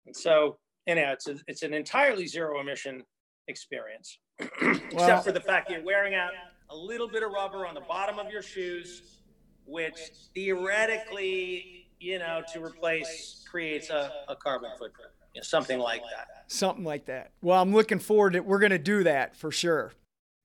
[0.06, 3.02] And so anyhow, it's a, it's an entirely zero emission
[3.48, 4.18] experience,
[4.62, 6.30] Well- except for the fact that you're wearing out
[6.70, 9.20] a little bit of rubber on the bottom of your shoes,
[9.66, 9.98] which
[10.34, 16.28] theoretically, you know, to replace creates a, a carbon footprint, you know, something like that.
[16.48, 17.32] Something like that.
[17.42, 19.92] Well, I'm looking forward to We're going to do that for sure.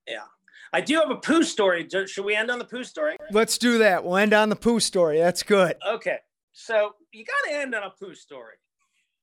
[0.08, 0.24] Yeah.
[0.74, 1.88] I do have a poo story.
[1.90, 3.16] Should we end on the poo story?
[3.32, 4.04] Let's do that.
[4.04, 5.20] We'll end on the poo story.
[5.20, 5.76] That's good.
[5.88, 6.18] Okay.
[6.52, 8.56] So you got to end on a poo story.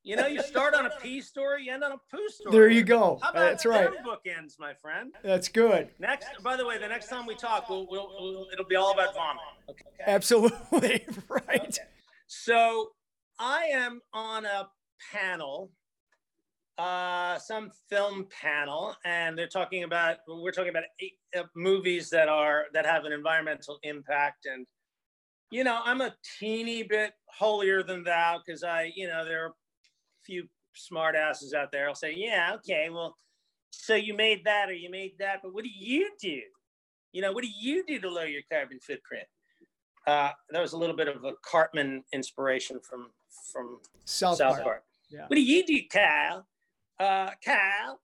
[0.05, 2.53] You know, you start on a pee story, you end on a poo story.
[2.53, 3.21] There you go.
[3.23, 3.89] How about That's right.
[4.05, 5.13] bookends, my friend?
[5.23, 5.91] That's good.
[6.01, 8.93] Next, by the way, the next time we talk, we'll, we'll, we'll it'll be all
[8.93, 9.43] about vomit.
[9.71, 9.85] Okay.
[10.05, 11.07] Absolutely.
[11.29, 11.79] right.
[12.27, 12.91] So
[13.39, 14.69] I am on a
[15.13, 15.71] panel,
[16.79, 22.29] uh, some film panel, and they're talking about we're talking about eight, uh, movies that
[22.29, 24.67] are that have an environmental impact, and
[25.51, 29.49] you know I'm a teeny bit holier than thou because I, you know, there are
[29.49, 29.55] a
[30.25, 31.89] few smart asses out there.
[31.89, 33.17] I'll say, yeah, okay, well,
[33.71, 36.41] so you made that or you made that, but what do you do?
[37.13, 39.27] You know, what do you do to lower your carbon footprint?
[40.07, 43.11] Uh, that was a little bit of a Cartman inspiration from
[43.53, 44.65] from South, South Park.
[44.65, 44.85] Park.
[45.13, 45.27] Yeah.
[45.27, 46.47] What do you do, Kyle?
[46.99, 48.01] Uh, Kyle.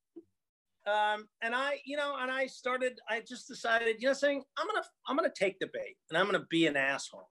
[0.86, 2.98] Um, and I, you know, and I started.
[3.08, 6.26] I just decided, you know, saying I'm gonna, I'm gonna take the bait, and I'm
[6.26, 7.28] gonna be an asshole,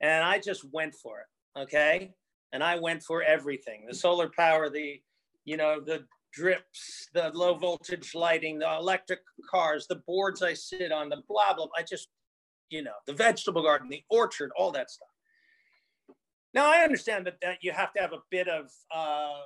[0.00, 1.60] and I just went for it.
[1.60, 2.12] Okay,
[2.52, 5.00] and I went for everything: the solar power, the,
[5.44, 10.90] you know, the drips, the low voltage lighting, the electric cars, the boards I sit
[10.90, 11.66] on, the blah blah.
[11.76, 12.08] I just,
[12.68, 15.08] you know, the vegetable garden, the orchard, all that stuff.
[16.54, 19.40] Now I understand that, that you have to have a bit of uh,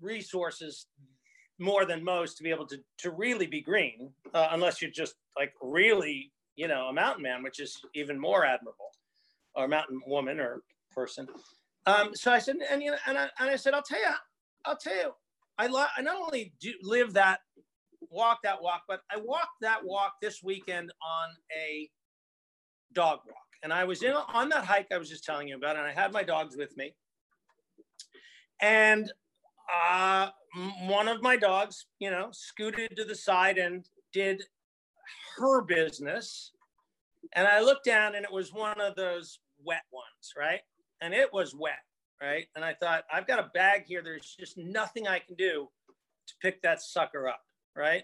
[0.00, 0.86] resources
[1.58, 5.14] more than most to be able to to really be green, uh, unless you're just
[5.38, 8.90] like really, you know, a mountain man, which is even more admirable,
[9.54, 11.28] or mountain woman or person.
[11.86, 14.06] Um, so I said, and you know, and I, and I said, I'll tell you,
[14.64, 15.12] I'll tell you,
[15.58, 17.40] I lo- I not only do live that,
[18.10, 21.88] walk that walk, but I walked that walk this weekend on a
[22.92, 23.41] dog walk.
[23.62, 25.92] And I was in on that hike I was just telling you about, and I
[25.92, 26.94] had my dogs with me.
[28.60, 29.12] And
[29.72, 30.28] uh,
[30.82, 34.42] one of my dogs, you know, scooted to the side and did
[35.36, 36.52] her business.
[37.34, 40.60] And I looked down, and it was one of those wet ones, right?
[41.00, 41.82] And it was wet,
[42.20, 42.46] right?
[42.54, 44.02] And I thought, I've got a bag here.
[44.02, 45.68] There's just nothing I can do
[46.26, 47.40] to pick that sucker up,
[47.76, 48.02] right?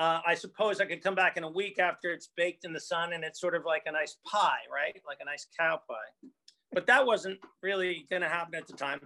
[0.00, 2.80] Uh, I suppose I could come back in a week after it's baked in the
[2.80, 4.98] sun and it's sort of like a nice pie, right?
[5.06, 6.28] Like a nice cow pie.
[6.72, 9.00] But that wasn't really going to happen at the time.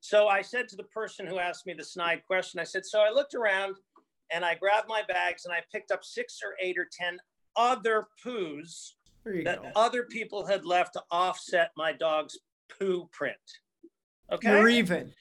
[0.00, 3.00] So I said to the person who asked me the snide question, I said, So
[3.00, 3.76] I looked around
[4.32, 7.18] and I grabbed my bags and I picked up six or eight or 10
[7.54, 8.92] other poos
[9.44, 9.70] that go.
[9.76, 12.38] other people had left to offset my dog's
[12.78, 13.36] poo print.
[14.32, 14.50] Okay.
[14.50, 15.12] You're even.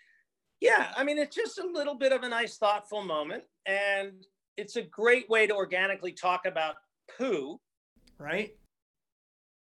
[0.61, 4.25] Yeah, I mean, it's just a little bit of a nice, thoughtful moment, and
[4.58, 6.76] it's a great way to organically talk about
[7.18, 7.60] poo,
[8.18, 8.51] right?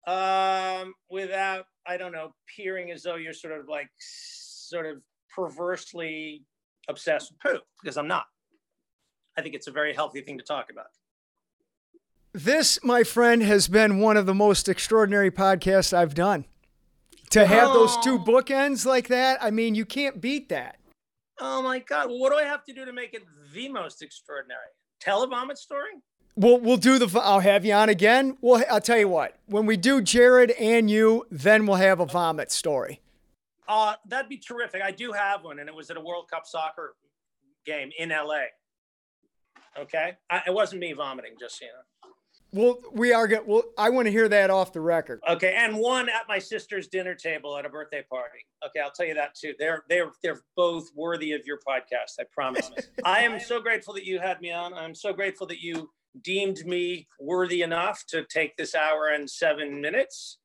[0.07, 4.97] Um, without I don't know, peering as though you're sort of like sort of
[5.33, 6.43] perversely
[6.89, 8.25] obsessed with poo, because I'm not.
[9.37, 10.87] I think it's a very healthy thing to talk about.
[12.33, 16.45] This, my friend, has been one of the most extraordinary podcasts I've done.
[17.31, 20.77] To have those two bookends like that, I mean, you can't beat that.
[21.39, 22.09] Oh my God.
[22.09, 23.23] What do I have to do to make it
[23.53, 24.59] the most extraordinary?
[24.99, 25.91] Tell a vomit story?
[26.35, 28.37] We'll, we'll do the, I'll have you on again.
[28.41, 32.05] Well, I'll tell you what, when we do Jared and you, then we'll have a
[32.05, 33.01] vomit story.
[33.67, 34.81] Uh, that'd be terrific.
[34.81, 36.95] I do have one, and it was at a World Cup soccer
[37.65, 38.43] game in LA.
[39.77, 40.15] Okay.
[40.29, 41.73] I, it wasn't me vomiting, just you know.
[42.57, 43.43] Well, we are going.
[43.45, 45.21] Well, I want to hear that off the record.
[45.29, 48.39] Okay, and one at my sister's dinner table at a birthday party.
[48.65, 49.53] Okay, I'll tell you that too.
[49.59, 52.19] They're they're they're both worthy of your podcast.
[52.19, 52.71] I promise.
[53.05, 54.73] I am so grateful that you had me on.
[54.73, 55.91] I'm so grateful that you
[56.23, 60.39] deemed me worthy enough to take this hour and seven minutes.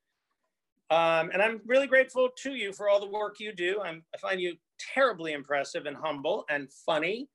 [0.90, 3.80] Um, and I'm really grateful to you for all the work you do.
[3.82, 4.56] I'm, I find you
[4.94, 7.30] terribly impressive and humble and funny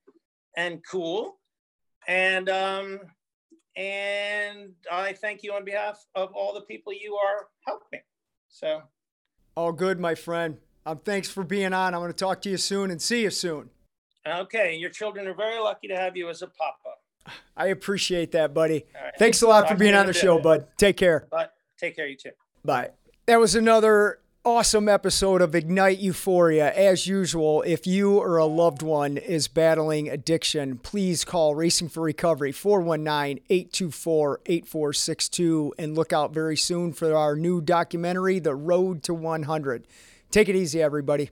[0.55, 1.39] and cool.
[2.07, 2.99] And um,
[3.77, 8.01] and I thank you on behalf of all the people you are helping.
[8.49, 8.81] So,
[9.55, 10.57] all good, my friend.
[10.85, 11.93] Um, thanks for being on.
[11.93, 13.69] I'm going to talk to you soon and see you soon.
[14.27, 17.35] Okay, your children are very lucky to have you as a papa.
[17.57, 18.85] I appreciate that, buddy.
[18.93, 19.13] Right.
[19.19, 20.67] Thanks a lot Talk for being on the show, bud.
[20.77, 21.27] Take care.
[21.29, 21.47] Bye.
[21.79, 22.31] Take care, you too.
[22.65, 22.89] Bye.
[23.27, 26.73] That was another awesome episode of Ignite Euphoria.
[26.73, 32.01] As usual, if you or a loved one is battling addiction, please call Racing for
[32.01, 39.03] Recovery 419 824 8462 and look out very soon for our new documentary, The Road
[39.03, 39.85] to 100.
[40.31, 41.29] Take it easy, everybody.